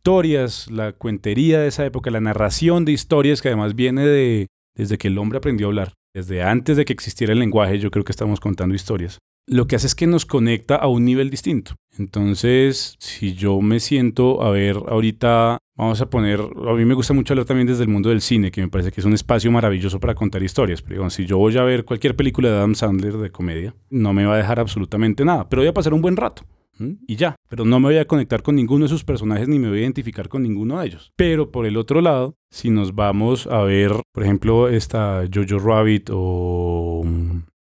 la 0.69 0.93
cuentería 0.93 1.59
de 1.59 1.67
esa 1.67 1.85
época, 1.85 2.11
la 2.11 2.21
narración 2.21 2.85
de 2.85 2.91
historias 2.91 3.41
que 3.41 3.49
además 3.49 3.75
viene 3.75 4.05
de 4.05 4.47
desde 4.75 4.97
que 4.97 5.07
el 5.07 5.17
hombre 5.17 5.37
aprendió 5.37 5.67
a 5.67 5.69
hablar, 5.69 5.93
desde 6.13 6.41
antes 6.41 6.77
de 6.77 6.85
que 6.85 6.93
existiera 6.93 7.33
el 7.33 7.39
lenguaje, 7.39 7.79
yo 7.79 7.91
creo 7.91 8.03
que 8.03 8.11
estamos 8.11 8.39
contando 8.39 8.75
historias 8.75 9.19
lo 9.47 9.67
que 9.67 9.75
hace 9.75 9.87
es 9.87 9.95
que 9.95 10.07
nos 10.07 10.25
conecta 10.25 10.75
a 10.75 10.87
un 10.87 11.05
nivel 11.05 11.29
distinto. 11.29 11.75
Entonces, 11.97 12.95
si 12.99 13.33
yo 13.33 13.61
me 13.61 13.79
siento 13.79 14.41
a 14.41 14.49
ver 14.49 14.77
ahorita, 14.87 15.57
vamos 15.75 16.01
a 16.01 16.09
poner, 16.09 16.39
a 16.39 16.73
mí 16.73 16.85
me 16.85 16.93
gusta 16.93 17.13
mucho 17.13 17.33
hablar 17.33 17.45
también 17.45 17.67
desde 17.67 17.83
el 17.83 17.89
mundo 17.89 18.09
del 18.09 18.21
cine, 18.21 18.51
que 18.51 18.61
me 18.61 18.69
parece 18.69 18.91
que 18.91 19.01
es 19.01 19.05
un 19.05 19.13
espacio 19.13 19.51
maravilloso 19.51 19.99
para 19.99 20.15
contar 20.15 20.41
historias. 20.43 20.81
Pero 20.81 21.09
si 21.09 21.25
yo 21.25 21.37
voy 21.37 21.57
a 21.57 21.63
ver 21.63 21.85
cualquier 21.85 22.15
película 22.15 22.49
de 22.49 22.55
Adam 22.55 22.75
Sandler 22.75 23.17
de 23.17 23.31
comedia, 23.31 23.75
no 23.89 24.13
me 24.13 24.25
va 24.25 24.35
a 24.35 24.37
dejar 24.37 24.59
absolutamente 24.59 25.25
nada, 25.25 25.49
pero 25.49 25.61
voy 25.61 25.69
a 25.69 25.73
pasar 25.73 25.93
un 25.93 26.01
buen 26.01 26.17
rato. 26.17 26.43
Y 26.79 27.15
ya, 27.15 27.35
pero 27.49 27.65
no 27.65 27.79
me 27.79 27.89
voy 27.89 27.97
a 27.97 28.07
conectar 28.07 28.41
con 28.41 28.55
ninguno 28.55 28.85
de 28.85 28.89
sus 28.89 29.03
personajes 29.03 29.47
ni 29.47 29.59
me 29.59 29.69
voy 29.69 29.79
a 29.79 29.81
identificar 29.81 30.27
con 30.27 30.43
ninguno 30.43 30.79
de 30.79 30.87
ellos. 30.87 31.11
Pero 31.15 31.51
por 31.51 31.65
el 31.65 31.77
otro 31.77 32.01
lado, 32.01 32.35
si 32.49 32.69
nos 32.69 32.95
vamos 32.95 33.47
a 33.47 33.61
ver, 33.63 33.91
por 34.11 34.23
ejemplo, 34.23 34.69
esta 34.69 35.23
Jojo 35.33 35.59
Rabbit 35.59 36.09
o 36.11 37.05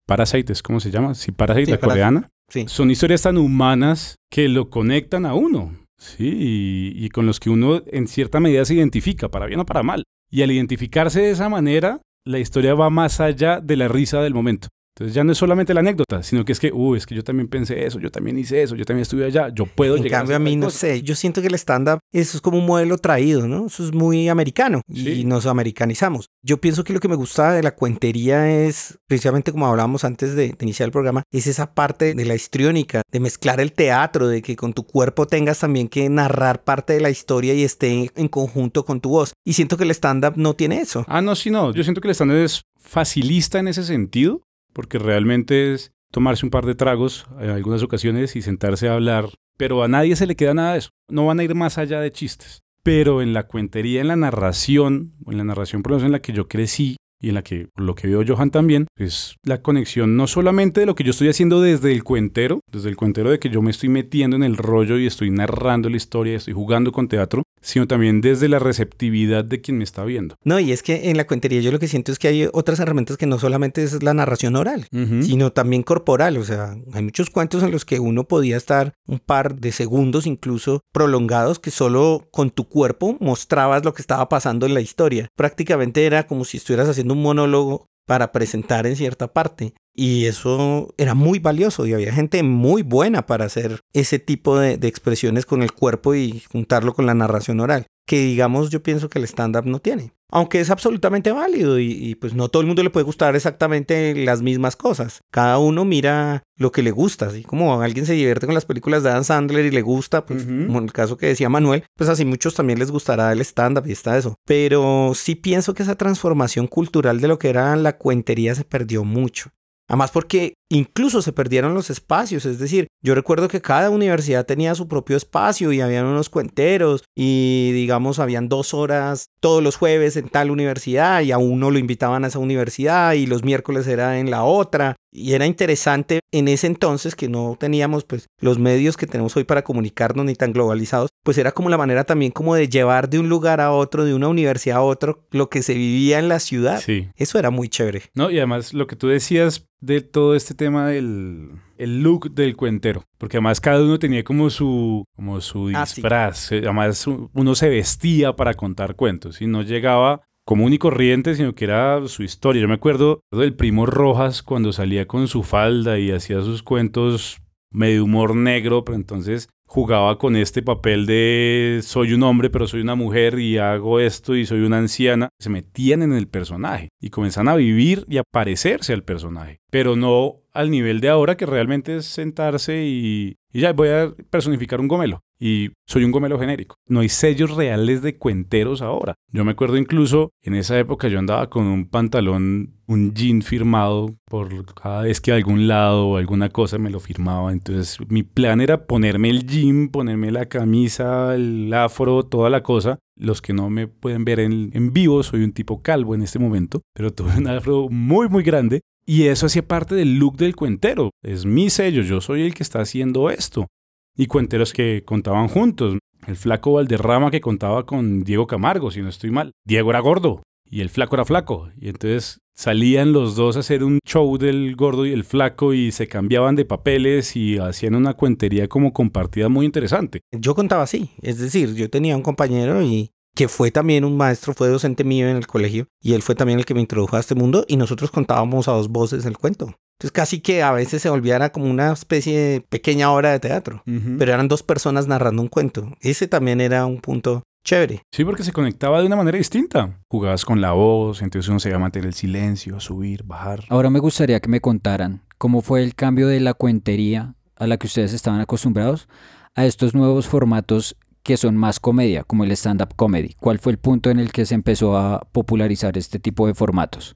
Parasite, 0.08 0.54
¿cómo 0.64 0.80
se 0.80 0.92
llama? 0.92 1.16
Sí, 1.16 1.32
Parasite, 1.32 1.72
la 1.72 1.80
coreana. 1.80 2.30
Sí. 2.50 2.66
Son 2.68 2.92
historias 2.92 3.22
tan 3.22 3.38
humanas 3.38 4.16
que 4.30 4.48
lo 4.48 4.70
conectan 4.70 5.26
a 5.26 5.34
uno. 5.34 5.72
Sí, 5.98 6.94
y, 6.96 7.10
con 7.10 7.26
los 7.26 7.40
que 7.40 7.50
uno 7.50 7.82
en 7.88 8.08
cierta 8.08 8.42
medida 8.42 8.66
se 8.66 8.74
identifica, 8.74 9.30
para 9.30 9.46
bien 9.46 9.62
o 9.62 9.66
para 9.66 9.84
mal. 9.84 10.04
Y 10.30 10.42
al 10.42 10.52
identificarse 10.52 11.22
de 11.22 11.32
esa 11.32 11.48
manera, 11.48 12.02
la 12.26 12.40
historia 12.40 12.76
va 12.76 12.90
más 12.90 13.22
allá 13.22 13.62
de 13.62 13.78
la 13.78 13.88
risa 13.88 14.22
del 14.22 14.34
momento. 14.34 14.68
Entonces 14.96 15.16
ya 15.16 15.24
no 15.24 15.32
es 15.32 15.40
solamente 15.40 15.74
la 15.74 15.80
anécdota, 15.80 16.22
sino 16.22 16.46
que 16.46 16.52
es 16.52 16.60
que, 16.60 16.72
uh, 16.72 16.94
es 16.94 17.08
que 17.08 17.16
yo 17.16 17.24
también 17.24 17.48
pensé 17.48 17.84
eso, 17.84 18.00
yo 18.00 18.12
también 18.12 18.38
hice 18.38 18.62
eso, 18.62 18.76
yo 18.76 18.86
también 18.86 19.02
estuve 19.02 19.26
allá, 19.26 19.50
yo 19.50 19.66
puedo 19.66 19.98
en 19.98 20.04
llegar 20.04 20.22
cambio, 20.22 20.36
a, 20.36 20.40
mí 20.40 20.56
no 20.56 20.70
sé, 20.70 21.02
yo 21.02 21.16
siento 21.16 21.42
que 21.42 21.48
el 21.48 21.56
stand-up, 21.56 21.98
eso 22.12 22.38
es 22.38 22.42
como 22.42 22.60
un 22.60 22.68
modelo 22.68 23.00
traído, 23.00 23.48
¿no? 23.48 23.66
Eso 23.66 23.84
es 23.84 23.92
muy 23.92 24.30
americano 24.30 24.82
y 24.88 25.26
nos 25.26 25.48
americanizamos. 25.48 26.30
Yo 26.44 26.62
pienso 26.62 26.84
que 26.84 26.94
lo 26.94 27.00
que 27.00 27.08
me 27.08 27.16
gusta 27.16 27.54
de 27.54 27.64
la 27.64 27.74
cuentería 27.74 28.66
es, 28.66 29.00
precisamente 29.08 29.52
como 29.52 29.66
hablábamos 29.66 30.04
antes 30.04 30.36
de, 30.36 30.56
iniciar 30.62 30.86
el 30.86 30.92
programa, 30.92 31.24
es 31.32 31.48
esa 31.48 31.74
parte 31.74 32.14
de 32.14 32.26
la 32.26 32.36
histriónica, 32.36 33.02
de 33.12 33.20
mezclar 33.20 33.60
el 33.60 33.74
teatro, 33.74 34.28
de 34.28 34.44
que 34.44 34.56
con 34.56 34.74
tu 34.74 34.86
cuerpo 34.86 35.26
tengas 35.26 35.60
también 35.60 35.88
que 35.88 36.08
narrar 36.08 36.64
parte 36.64 36.94
de 36.94 37.02
la 37.02 37.10
historia 37.10 37.56
y 37.56 37.64
esté 37.64 38.12
en 38.16 38.28
conjunto 38.28 38.86
con 38.86 39.02
tu 39.02 39.10
voz. 39.10 39.34
Y 39.44 39.54
siento 39.54 39.76
que 39.76 39.86
el 39.86 39.92
stand-up 39.92 40.34
no 40.36 40.54
tiene 40.54 40.82
eso. 40.82 41.04
Ah, 41.08 41.22
no, 41.22 41.36
sí, 41.36 41.50
no. 41.50 41.74
Yo 41.74 41.84
siento 41.84 42.00
que 42.00 42.10
el 42.10 42.14
stand-up 42.14 42.38
es 42.38 42.62
facilista 42.78 43.58
en 43.58 43.68
ese 43.68 43.84
sentido 43.84 44.44
porque 44.74 45.00
realmente 45.00 45.74
es 45.74 45.92
tomarse 46.12 46.46
un 46.46 46.52
par 46.52 46.66
de 46.66 46.76
tragos 46.76 47.26
en 47.40 47.50
algunas 47.50 47.84
ocasiones 47.84 48.36
y 48.36 48.42
sentarse 48.42 48.88
a 48.88 48.94
hablar, 48.94 49.30
pero 49.58 49.84
a 49.84 49.88
nadie 49.88 50.16
se 50.16 50.28
le 50.28 50.36
queda 50.36 50.54
nada 50.54 50.74
de 50.74 50.80
eso. 50.80 50.90
No 51.10 51.26
van 51.26 51.40
a 51.40 51.44
ir 51.44 51.56
más 51.56 51.78
allá 51.78 52.00
de 52.00 52.12
chistes. 52.12 52.62
Pero 52.84 53.22
en 53.22 53.34
la 53.34 53.48
cuentería, 53.48 54.02
en 54.02 54.10
la 54.10 54.18
narración, 54.18 55.14
en 55.26 55.38
la 55.38 55.46
narración 55.46 55.84
por 55.84 55.94
lo 55.94 56.06
en 56.06 56.12
la 56.12 56.22
que 56.22 56.34
yo 56.34 56.48
crecí, 56.48 56.98
y 57.24 57.30
en 57.30 57.36
la 57.36 57.42
que 57.42 57.70
lo 57.78 57.96
que 57.96 58.08
veo 58.08 58.24
Johan 58.28 58.52
también 58.52 58.88
es 58.98 59.38
la 59.44 59.62
conexión 59.62 60.18
no 60.18 60.28
solamente 60.28 60.82
de 60.82 60.86
lo 60.86 60.94
que 60.94 61.06
yo 61.06 61.12
estoy 61.12 61.30
haciendo 61.30 61.62
desde 61.62 61.94
el 61.94 62.04
cuentero, 62.04 62.60
desde 62.70 62.90
el 62.90 62.98
cuentero 62.98 63.32
de 63.32 63.40
que 63.40 63.50
yo 63.50 63.62
me 63.62 63.72
estoy 63.72 63.88
metiendo 63.88 64.36
en 64.36 64.44
el 64.44 64.58
rollo 64.58 65.00
y 65.00 65.08
estoy 65.08 65.32
narrando 65.32 65.90
la 65.90 65.96
historia, 65.96 66.36
estoy 66.36 66.54
jugando 66.54 66.92
con 66.92 67.08
teatro, 67.08 67.44
sino 67.62 67.88
también 67.88 68.20
desde 68.20 68.50
la 68.50 68.60
receptividad 68.60 69.46
de 69.46 69.62
quien 69.62 69.78
me 69.78 69.86
está 69.86 70.04
viendo. 70.04 70.36
No, 70.44 70.60
y 70.60 70.74
es 70.74 70.84
que 70.84 71.10
en 71.10 71.16
la 71.16 71.26
cuentería 71.26 71.62
yo 71.62 71.72
lo 71.72 71.80
que 71.80 71.88
siento 71.88 72.12
es 72.12 72.20
que 72.20 72.28
hay 72.28 72.50
otras 72.52 72.82
herramientas 72.82 73.16
que 73.16 73.26
no 73.26 73.40
solamente 73.40 73.84
es 73.84 74.04
la 74.04 74.14
narración 74.14 74.58
oral, 74.58 74.88
sino 75.22 75.54
también 75.54 75.84
corporal. 75.84 76.36
O 76.36 76.44
sea, 76.44 76.76
hay 76.92 77.04
muchos 77.04 77.30
cuentos 77.30 77.64
en 77.64 77.72
los 77.72 77.86
que 77.86 78.02
uno 78.02 78.26
podía 78.26 78.58
estar 78.58 78.96
un 79.08 79.20
par 79.20 79.56
de 79.56 79.72
segundos 79.72 80.28
incluso 80.28 80.82
prolongados 80.92 81.60
que 81.60 81.72
solo 81.72 82.28
con 82.32 82.52
tu 82.52 82.68
cuerpo 82.68 83.16
mostrabas 83.22 83.86
lo 83.86 83.94
que 83.94 84.02
estaba 84.02 84.28
pasando 84.28 84.66
en 84.66 84.74
la 84.74 84.82
historia. 84.82 85.30
Prácticamente 85.38 86.06
era 86.06 86.28
como 86.28 86.44
si 86.44 86.58
estuvieras 86.58 86.90
haciendo 86.90 87.13
un 87.14 87.22
monólogo 87.22 87.88
para 88.06 88.32
presentar 88.32 88.86
en 88.86 88.96
cierta 88.96 89.32
parte. 89.32 89.74
Y 89.96 90.26
eso 90.26 90.94
era 90.98 91.14
muy 91.14 91.40
valioso 91.40 91.86
y 91.86 91.94
había 91.94 92.12
gente 92.12 92.42
muy 92.42 92.82
buena 92.82 93.26
para 93.26 93.46
hacer 93.46 93.80
ese 93.94 94.20
tipo 94.20 94.58
de, 94.58 94.78
de 94.78 94.88
expresiones 94.88 95.46
con 95.46 95.62
el 95.62 95.72
cuerpo 95.72 96.16
y 96.16 96.42
juntarlo 96.52 96.94
con 96.94 97.06
la 97.06 97.14
narración 97.14 97.60
oral 97.60 97.88
que 98.06 98.20
digamos 98.22 98.70
yo 98.70 98.84
pienso 98.84 99.10
que 99.10 99.20
el 99.20 99.26
stand-up 99.26 99.66
no 99.66 99.80
tiene. 99.80 100.14
Aunque 100.30 100.60
es 100.60 100.72
absolutamente 100.72 101.32
válido 101.32 101.80
y, 101.80 102.16
pues 102.16 102.34
no 102.34 102.50
todo 102.50 102.62
el 102.62 102.66
mundo 102.66 102.82
le 102.82 102.90
puede 102.90 103.04
gustar 103.04 103.36
exactamente 103.36 104.16
las 104.16 104.42
mismas 104.42 104.76
cosas. 104.76 105.22
Cada 105.30 105.60
uno 105.60 105.86
mira 105.86 106.42
lo 106.58 106.72
que 106.72 106.82
le 106.82 106.90
gusta, 106.90 107.28
así 107.28 107.44
como 107.44 107.80
alguien 107.82 108.08
se 108.08 108.14
divierte 108.14 108.48
con 108.48 108.56
las 108.56 108.66
películas 108.66 109.04
de 109.04 109.10
Dan 109.10 109.26
Sandler 109.26 109.66
y 109.66 109.70
le 109.70 109.84
gusta, 109.84 110.26
pues 110.26 110.44
como 110.46 110.80
en 110.80 110.86
el 110.86 110.92
caso 110.92 111.18
que 111.18 111.28
decía 111.28 111.50
Manuel, 111.50 111.84
pues 111.96 112.10
así 112.10 112.26
muchos 112.26 112.56
también 112.56 112.80
les 112.80 112.90
gustará 112.90 113.32
el 113.32 113.42
stand-up 113.42 113.86
y 113.86 113.92
está 113.92 114.18
eso. 114.18 114.34
Pero 114.44 115.12
sí 115.14 115.36
pienso 115.36 115.76
que 115.76 115.84
esa 115.84 115.96
transformación 115.96 116.66
cultural 116.66 117.22
de 117.22 117.28
lo 117.28 117.38
que 117.38 117.50
era 117.50 117.76
la 117.76 117.98
cuentería 118.00 118.56
se 118.56 118.64
perdió 118.64 119.04
mucho. 119.04 119.52
Además 119.90 120.12
porque 120.12 120.54
incluso 120.72 121.22
se 121.22 121.34
perdieron 121.34 121.74
los 121.74 121.90
espacios, 121.90 122.46
es 122.46 122.58
decir, 122.58 122.88
yo 123.04 123.16
recuerdo 123.16 123.48
que 123.48 123.62
cada 123.62 123.90
universidad 123.90 124.46
tenía 124.46 124.76
su 124.76 124.88
propio 124.88 125.18
espacio 125.18 125.72
y 125.72 125.82
habían 125.82 126.06
unos 126.06 126.30
cuenteros 126.30 127.04
y 127.16 127.72
digamos 127.74 128.20
habían 128.20 128.48
dos 128.48 128.74
horas 128.74 129.28
todos 129.42 129.62
los 129.62 129.76
jueves 129.76 130.16
en 130.16 130.30
tal 130.30 130.52
universidad 130.52 131.22
y 131.22 131.32
a 131.32 131.38
uno 131.38 131.70
lo 131.70 131.80
invitaban 131.80 132.24
a 132.24 132.28
esa 132.28 132.40
universidad 132.40 133.14
y 133.14 133.26
los 133.26 133.44
miércoles 133.44 133.86
era 133.88 134.20
en 134.20 134.32
la 134.32 134.44
otra 134.44 134.96
y 135.14 135.34
era 135.34 135.46
interesante 135.46 136.20
en 136.32 136.48
ese 136.48 136.68
entonces 136.68 137.16
que 137.16 137.30
no 137.30 137.56
teníamos 137.60 138.04
pues 138.04 138.30
los 138.40 138.58
medios 138.58 138.98
que 138.98 139.06
tenemos 139.06 139.38
hoy 139.38 139.44
para 139.44 139.64
comunicarnos 139.64 140.26
ni 140.26 140.34
tan 140.34 140.52
globalizados, 140.52 141.12
pues 141.24 141.38
era 141.38 141.52
como 141.52 141.70
la 141.70 141.78
manera 141.78 142.04
también 142.04 142.32
como 142.32 142.56
de 142.56 142.68
llevar 142.68 143.10
de 143.10 143.20
un 143.20 143.30
lugar 143.30 143.62
a 143.62 143.72
otro, 143.72 144.06
de 144.06 144.14
una 144.16 144.28
universidad 144.28 144.78
a 144.78 144.82
otro, 144.82 145.28
lo 145.32 145.50
que 145.50 145.62
se 145.62 145.76
vivía 145.76 146.20
en 146.20 146.28
la 146.28 146.40
ciudad. 146.40 146.82
Sí. 146.82 147.10
Eso 147.16 147.38
era 147.38 147.52
muy 147.52 147.70
chévere. 147.70 148.04
No, 148.16 148.32
y 148.32 148.38
además 148.38 148.74
lo 148.74 148.88
que 148.88 148.96
tú 148.96 149.08
decías 149.08 149.68
de 149.80 150.02
todo 150.02 150.36
este 150.36 150.56
tema 150.56 150.88
del 150.88 151.52
el 151.78 152.02
look 152.02 152.32
del 152.32 152.56
cuentero, 152.56 153.04
porque 153.18 153.38
además 153.38 153.60
cada 153.60 153.84
uno 153.84 154.00
tenía 154.00 154.24
como 154.24 154.50
su 154.50 155.04
como 155.16 155.42
su 155.42 155.72
ah, 155.76 155.82
disfraz, 155.82 156.52
eh, 156.54 156.60
además 156.64 157.06
uno 157.06 157.56
se 157.56 157.70
vestía 157.70 158.36
para 158.36 158.54
contar 158.54 158.96
cuentos 158.96 159.42
y 159.42 159.48
no 159.48 159.62
llegaba 159.62 160.22
común 160.46 160.74
y 160.74 160.78
corriente, 160.78 161.36
sino 161.36 161.56
que 161.56 161.66
era 161.66 162.06
su 162.08 162.24
historia. 162.24 162.62
Yo 162.62 162.68
me 162.68 162.76
acuerdo 162.76 163.22
del 163.32 163.56
primo 163.56 163.86
Rojas 163.86 164.44
cuando 164.44 164.72
salía 164.72 165.08
con 165.08 165.28
su 165.28 165.44
falda 165.44 166.00
y 166.00 166.12
hacía 166.12 166.42
sus 166.42 166.64
cuentos 166.64 167.42
medio 167.72 168.04
humor 168.04 168.36
negro, 168.36 168.86
pero 168.86 168.96
entonces 168.96 169.50
jugaba 169.66 170.20
con 170.20 170.36
este 170.36 170.62
papel 170.62 171.08
de 171.08 171.80
soy 171.82 172.14
un 172.14 172.22
hombre 172.22 172.52
pero 172.52 172.68
soy 172.68 172.82
una 172.82 172.94
mujer 172.94 173.40
y 173.40 173.58
hago 173.58 174.00
esto 174.00 174.36
y 174.36 174.46
soy 174.46 174.62
una 174.62 174.78
anciana. 174.78 175.30
Se 175.40 175.50
metían 175.50 176.04
en 176.04 176.14
el 176.14 176.28
personaje 176.28 176.90
y 177.02 177.10
comenzaban 177.10 177.48
a 177.48 177.56
vivir 177.56 178.06
y 178.08 178.18
a 178.18 178.24
parecerse 178.24 178.94
al 178.94 179.04
personaje, 179.04 179.60
pero 179.72 179.96
no 179.96 180.43
al 180.54 180.70
nivel 180.70 181.02
de 181.02 181.10
ahora 181.10 181.36
que 181.36 181.46
realmente 181.46 181.98
es 181.98 182.06
sentarse 182.06 182.84
y, 182.86 183.38
ya 183.56 183.72
voy 183.72 183.90
a 183.90 184.12
personificar 184.32 184.82
un 184.82 184.88
gomelo 184.88 185.22
y 185.40 185.70
soy 185.86 186.04
un 186.06 186.12
gomelo 186.12 186.40
genérico. 186.40 186.76
No 186.88 187.02
hay 187.02 187.10
sellos 187.10 187.52
reales 187.52 188.02
de 188.02 188.18
cuenteros 188.18 188.82
ahora. 188.82 189.14
Yo 189.32 189.46
me 189.46 189.52
acuerdo 189.52 189.78
incluso 189.78 190.32
en 190.42 190.56
esa 190.56 190.80
época 190.80 191.08
yo 191.08 191.20
andaba 191.20 191.52
con 191.52 191.68
un 191.68 191.88
pantalón, 191.88 192.74
un 192.88 193.14
jean 193.14 193.44
firmado 193.44 194.16
por 194.26 194.74
cada 194.74 195.04
vez 195.04 195.22
que 195.22 195.34
algún 195.34 195.68
lado 195.68 196.08
o 196.08 196.18
alguna 196.18 196.50
cosa 196.50 196.80
me 196.80 196.90
lo 196.90 197.00
firmaba. 197.00 197.52
Entonces 197.52 198.00
mi 198.10 198.24
plan 198.24 198.60
era 198.60 198.88
ponerme 198.88 199.30
el 199.30 199.46
jean, 199.46 199.90
ponerme 199.90 200.32
la 200.32 200.48
camisa, 200.48 201.36
el 201.36 201.72
afro, 201.76 202.24
toda 202.24 202.50
la 202.50 202.64
cosa. 202.64 202.98
Los 203.16 203.44
que 203.44 203.54
no 203.54 203.70
me 203.70 203.88
pueden 203.88 204.26
ver 204.26 204.40
en, 204.40 204.72
en 204.74 204.94
vivo, 204.94 205.22
soy 205.22 205.44
un 205.44 205.52
tipo 205.52 205.84
calvo 205.84 206.16
en 206.16 206.24
este 206.24 206.40
momento, 206.40 206.82
pero 206.96 207.14
tuve 207.14 207.38
un 207.38 207.48
afro 207.48 207.88
muy, 207.88 208.30
muy 208.30 208.42
grande 208.42 208.82
y 209.06 209.24
eso 209.24 209.46
hacía 209.46 209.68
parte 209.68 209.96
del 209.96 210.18
look 210.18 210.38
del 210.38 210.56
cuentero. 210.56 211.12
Es 211.24 211.46
mi 211.46 211.70
sello, 211.70 212.02
yo 212.02 212.22
soy 212.22 212.44
el 212.44 212.54
que 212.54 212.64
está 212.64 212.82
haciendo 212.82 213.30
esto 213.30 213.68
y 214.16 214.28
cuenteros 214.28 214.74
que 214.74 215.04
contaban 215.06 215.48
juntos. 215.48 215.98
El 216.28 216.36
flaco 216.36 216.74
Valderrama 216.74 217.32
que 217.32 217.42
contaba 217.42 217.86
con 217.86 218.24
Diego 218.24 218.48
Camargo, 218.48 218.92
si 218.92 219.02
no 219.02 219.10
estoy 219.10 219.32
mal. 219.32 219.52
Diego 219.66 219.90
era 219.90 220.00
gordo 220.00 220.42
y 220.70 220.82
el 220.82 220.90
flaco 220.90 221.16
era 221.16 221.26
flaco. 221.26 221.70
Y 221.80 221.90
entonces 221.90 222.40
salían 222.56 223.14
los 223.14 223.36
dos 223.36 223.58
a 223.58 223.60
hacer 223.60 223.84
un 223.84 224.00
show 224.06 224.38
del 224.38 224.76
gordo 224.76 225.06
y 225.06 225.12
el 225.12 225.24
flaco 225.24 225.74
y 225.74 225.92
se 225.92 226.08
cambiaban 226.08 226.56
de 226.56 226.66
papeles 226.66 227.36
y 227.36 227.58
hacían 227.58 227.96
una 227.96 228.14
cuentería 228.14 228.68
como 228.68 228.94
compartida 228.94 229.50
muy 229.50 229.66
interesante. 229.66 230.22
Yo 230.32 230.56
contaba 230.56 230.84
así, 230.84 231.12
es 231.22 231.40
decir, 231.40 231.76
yo 231.76 231.90
tenía 231.90 232.16
un 232.16 232.24
compañero 232.24 232.82
y 232.82 233.12
que 233.36 233.48
fue 233.48 233.72
también 233.72 234.06
un 234.06 234.18
maestro, 234.18 234.54
fue 234.54 234.70
docente 234.70 235.04
mío 235.04 235.28
en 235.28 235.38
el 235.38 235.48
colegio 235.48 235.88
y 236.02 236.14
él 236.14 236.22
fue 236.22 236.36
también 236.36 236.60
el 236.60 236.66
que 236.66 236.74
me 236.74 236.82
introdujo 236.82 237.16
a 237.16 237.20
este 237.20 237.36
mundo 237.36 237.66
y 237.68 237.78
nosotros 237.78 238.12
contábamos 238.12 238.68
a 238.68 238.74
dos 238.74 238.90
voces 238.90 239.26
el 239.26 239.38
cuento. 239.38 239.74
Entonces 239.98 240.12
casi 240.12 240.40
que 240.42 240.64
a 240.64 240.72
veces 240.72 241.02
se 241.02 241.10
volviera 241.10 241.52
como 241.52 241.70
una 241.70 241.92
especie 241.94 242.38
de 242.38 242.62
pequeña 242.62 243.12
obra 243.12 243.32
de 243.32 243.40
teatro, 243.40 243.84
pero 243.86 244.34
eran 244.34 244.48
dos 244.48 244.64
personas 244.64 245.08
narrando 245.08 245.42
un 245.42 245.48
cuento. 245.48 245.94
Ese 246.02 246.28
también 246.28 246.62
era 246.62 246.86
un 246.86 247.00
punto 247.00 247.44
chévere. 247.64 248.02
Sí, 248.12 248.26
porque 248.26 248.44
se 248.44 248.52
conectaba 248.52 249.00
de 249.00 249.08
una 249.08 249.16
manera 249.16 249.38
distinta. 249.38 250.00
Jugabas 250.10 250.46
con 250.46 250.62
la 250.62 250.74
voz, 250.74 251.22
entonces 251.22 251.48
uno 251.50 251.60
se 251.60 251.70
iba 251.70 251.78
a 251.78 251.82
mantener 251.82 252.08
el 252.08 252.14
silencio, 252.14 252.80
subir, 252.80 253.24
bajar. 253.24 253.64
Ahora 253.70 253.90
me 253.90 254.00
gustaría 254.00 254.40
que 254.40 254.50
me 254.50 254.60
contaran 254.62 255.24
cómo 255.38 255.62
fue 255.62 255.84
el 255.84 255.96
cambio 255.96 256.28
de 256.28 256.40
la 256.40 256.54
cuentería 256.54 257.36
a 257.56 257.68
la 257.68 257.78
que 257.78 257.88
ustedes 257.88 258.14
estaban 258.14 258.42
acostumbrados 258.42 259.08
a 259.56 259.66
estos 259.66 259.94
nuevos 259.94 260.28
formatos 260.28 260.98
que 261.24 261.38
son 261.38 261.56
más 261.56 261.80
comedia, 261.80 262.24
como 262.24 262.44
el 262.44 262.52
stand-up 262.52 262.96
comedy. 262.96 263.34
¿Cuál 263.40 263.60
fue 263.60 263.72
el 263.72 263.78
punto 263.80 264.10
en 264.10 264.20
el 264.20 264.32
que 264.32 264.46
se 264.46 264.56
empezó 264.56 264.98
a 264.98 265.22
popularizar 265.32 265.98
este 265.98 266.20
tipo 266.20 266.48
de 266.48 266.54
formatos? 266.54 267.16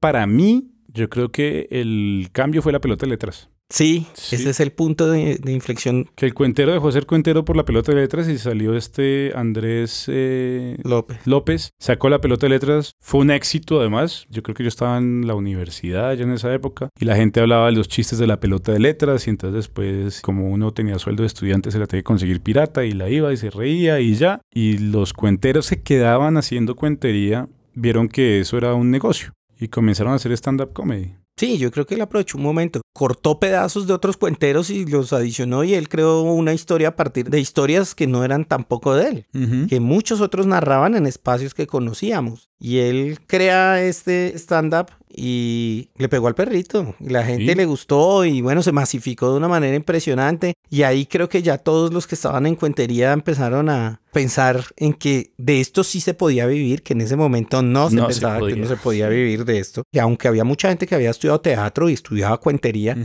Para 0.00 0.26
mí, 0.26 0.72
yo 0.88 1.08
creo 1.08 1.30
que 1.30 1.68
el 1.70 2.28
cambio 2.32 2.62
fue 2.62 2.72
la 2.72 2.80
pelota 2.80 3.06
de 3.06 3.10
letras. 3.10 3.50
Sí, 3.72 4.06
ese 4.30 4.50
es 4.50 4.60
el 4.60 4.70
punto 4.70 5.10
de, 5.10 5.40
inflexión. 5.46 6.06
Que 6.14 6.26
el 6.26 6.34
cuentero 6.34 6.72
dejó 6.72 6.88
de 6.88 6.92
ser 6.92 7.06
cuentero 7.06 7.42
por 7.46 7.56
la 7.56 7.64
pelota 7.64 7.90
de 7.92 8.02
letras 8.02 8.28
y 8.28 8.36
salió 8.36 8.76
este 8.76 9.32
Andrés 9.34 10.04
eh, 10.08 10.76
López. 10.84 11.26
López. 11.26 11.70
Sacó 11.78 12.10
la 12.10 12.20
pelota 12.20 12.44
de 12.44 12.50
letras. 12.50 12.92
Fue 13.00 13.22
un 13.22 13.30
éxito 13.30 13.80
además. 13.80 14.26
Yo 14.28 14.42
creo 14.42 14.54
que 14.54 14.62
yo 14.62 14.68
estaba 14.68 14.98
en 14.98 15.26
la 15.26 15.34
universidad 15.34 16.12
ya 16.12 16.24
en 16.24 16.32
esa 16.32 16.52
época 16.52 16.90
y 17.00 17.06
la 17.06 17.16
gente 17.16 17.40
hablaba 17.40 17.66
de 17.66 17.72
los 17.72 17.88
chistes 17.88 18.18
de 18.18 18.26
la 18.26 18.40
pelota 18.40 18.72
de 18.72 18.78
letras 18.78 19.26
y 19.26 19.30
entonces 19.30 19.54
después 19.54 20.20
como 20.20 20.50
uno 20.50 20.74
tenía 20.74 20.98
sueldo 20.98 21.22
de 21.22 21.28
estudiante 21.28 21.70
se 21.70 21.78
la 21.78 21.86
tenía 21.86 22.00
que 22.02 22.04
conseguir 22.04 22.42
pirata 22.42 22.84
y 22.84 22.92
la 22.92 23.08
iba 23.08 23.32
y 23.32 23.38
se 23.38 23.48
reía 23.48 24.00
y 24.00 24.14
ya. 24.16 24.42
Y 24.52 24.76
los 24.76 25.14
cuenteros 25.14 25.64
se 25.64 25.82
quedaban 25.82 26.36
haciendo 26.36 26.76
cuentería. 26.76 27.48
Vieron 27.72 28.08
que 28.08 28.40
eso 28.40 28.58
era 28.58 28.74
un 28.74 28.90
negocio 28.90 29.32
y 29.58 29.68
comenzaron 29.68 30.12
a 30.12 30.16
hacer 30.16 30.32
stand-up 30.32 30.74
comedy. 30.74 31.21
Sí, 31.42 31.58
yo 31.58 31.72
creo 31.72 31.86
que 31.86 31.96
él 31.96 32.00
aprovechó 32.00 32.38
un 32.38 32.44
momento, 32.44 32.82
cortó 32.92 33.40
pedazos 33.40 33.88
de 33.88 33.92
otros 33.92 34.16
cuenteros 34.16 34.70
y 34.70 34.86
los 34.86 35.12
adicionó 35.12 35.64
y 35.64 35.74
él 35.74 35.88
creó 35.88 36.22
una 36.22 36.54
historia 36.54 36.90
a 36.90 36.94
partir 36.94 37.30
de 37.30 37.40
historias 37.40 37.96
que 37.96 38.06
no 38.06 38.22
eran 38.22 38.44
tampoco 38.44 38.94
de 38.94 39.08
él, 39.08 39.66
que 39.68 39.80
muchos 39.80 40.20
otros 40.20 40.46
narraban 40.46 40.94
en 40.94 41.04
espacios 41.04 41.52
que 41.52 41.66
conocíamos. 41.66 42.48
Y 42.60 42.78
él 42.78 43.18
crea 43.26 43.82
este 43.82 44.38
stand-up 44.38 44.92
y 45.14 45.90
le 45.96 46.08
pegó 46.08 46.28
al 46.28 46.34
perrito. 46.34 46.94
La 47.00 47.24
gente 47.24 47.54
le 47.54 47.64
gustó 47.66 48.24
y 48.24 48.40
bueno, 48.40 48.62
se 48.62 48.72
masificó 48.72 49.30
de 49.30 49.36
una 49.36 49.48
manera 49.48 49.76
impresionante. 49.76 50.54
Y 50.70 50.82
ahí 50.82 51.06
creo 51.06 51.28
que 51.28 51.42
ya 51.42 51.58
todos 51.58 51.92
los 51.92 52.06
que 52.06 52.14
estaban 52.14 52.46
en 52.46 52.56
cuentería 52.56 53.12
empezaron 53.12 53.68
a 53.68 54.00
pensar 54.12 54.64
en 54.76 54.92
que 54.92 55.32
de 55.38 55.60
esto 55.60 55.82
sí 55.82 56.00
se 56.00 56.14
podía 56.14 56.46
vivir, 56.46 56.82
que 56.82 56.92
en 56.92 57.00
ese 57.00 57.16
momento 57.16 57.62
no 57.62 57.90
se 57.90 58.00
pensaba 58.00 58.46
que 58.46 58.56
no 58.56 58.68
se 58.68 58.76
podía 58.76 59.08
vivir 59.08 59.44
de 59.44 59.58
esto. 59.58 59.82
Y 59.90 59.98
aunque 59.98 60.28
había 60.28 60.44
mucha 60.44 60.68
gente 60.68 60.86
que 60.86 60.94
había 60.94 61.10
estudiado 61.10 61.40
teatro 61.40 61.88
y 61.88 61.94
estudiaba 61.94 62.38
cuentería, 62.38 62.96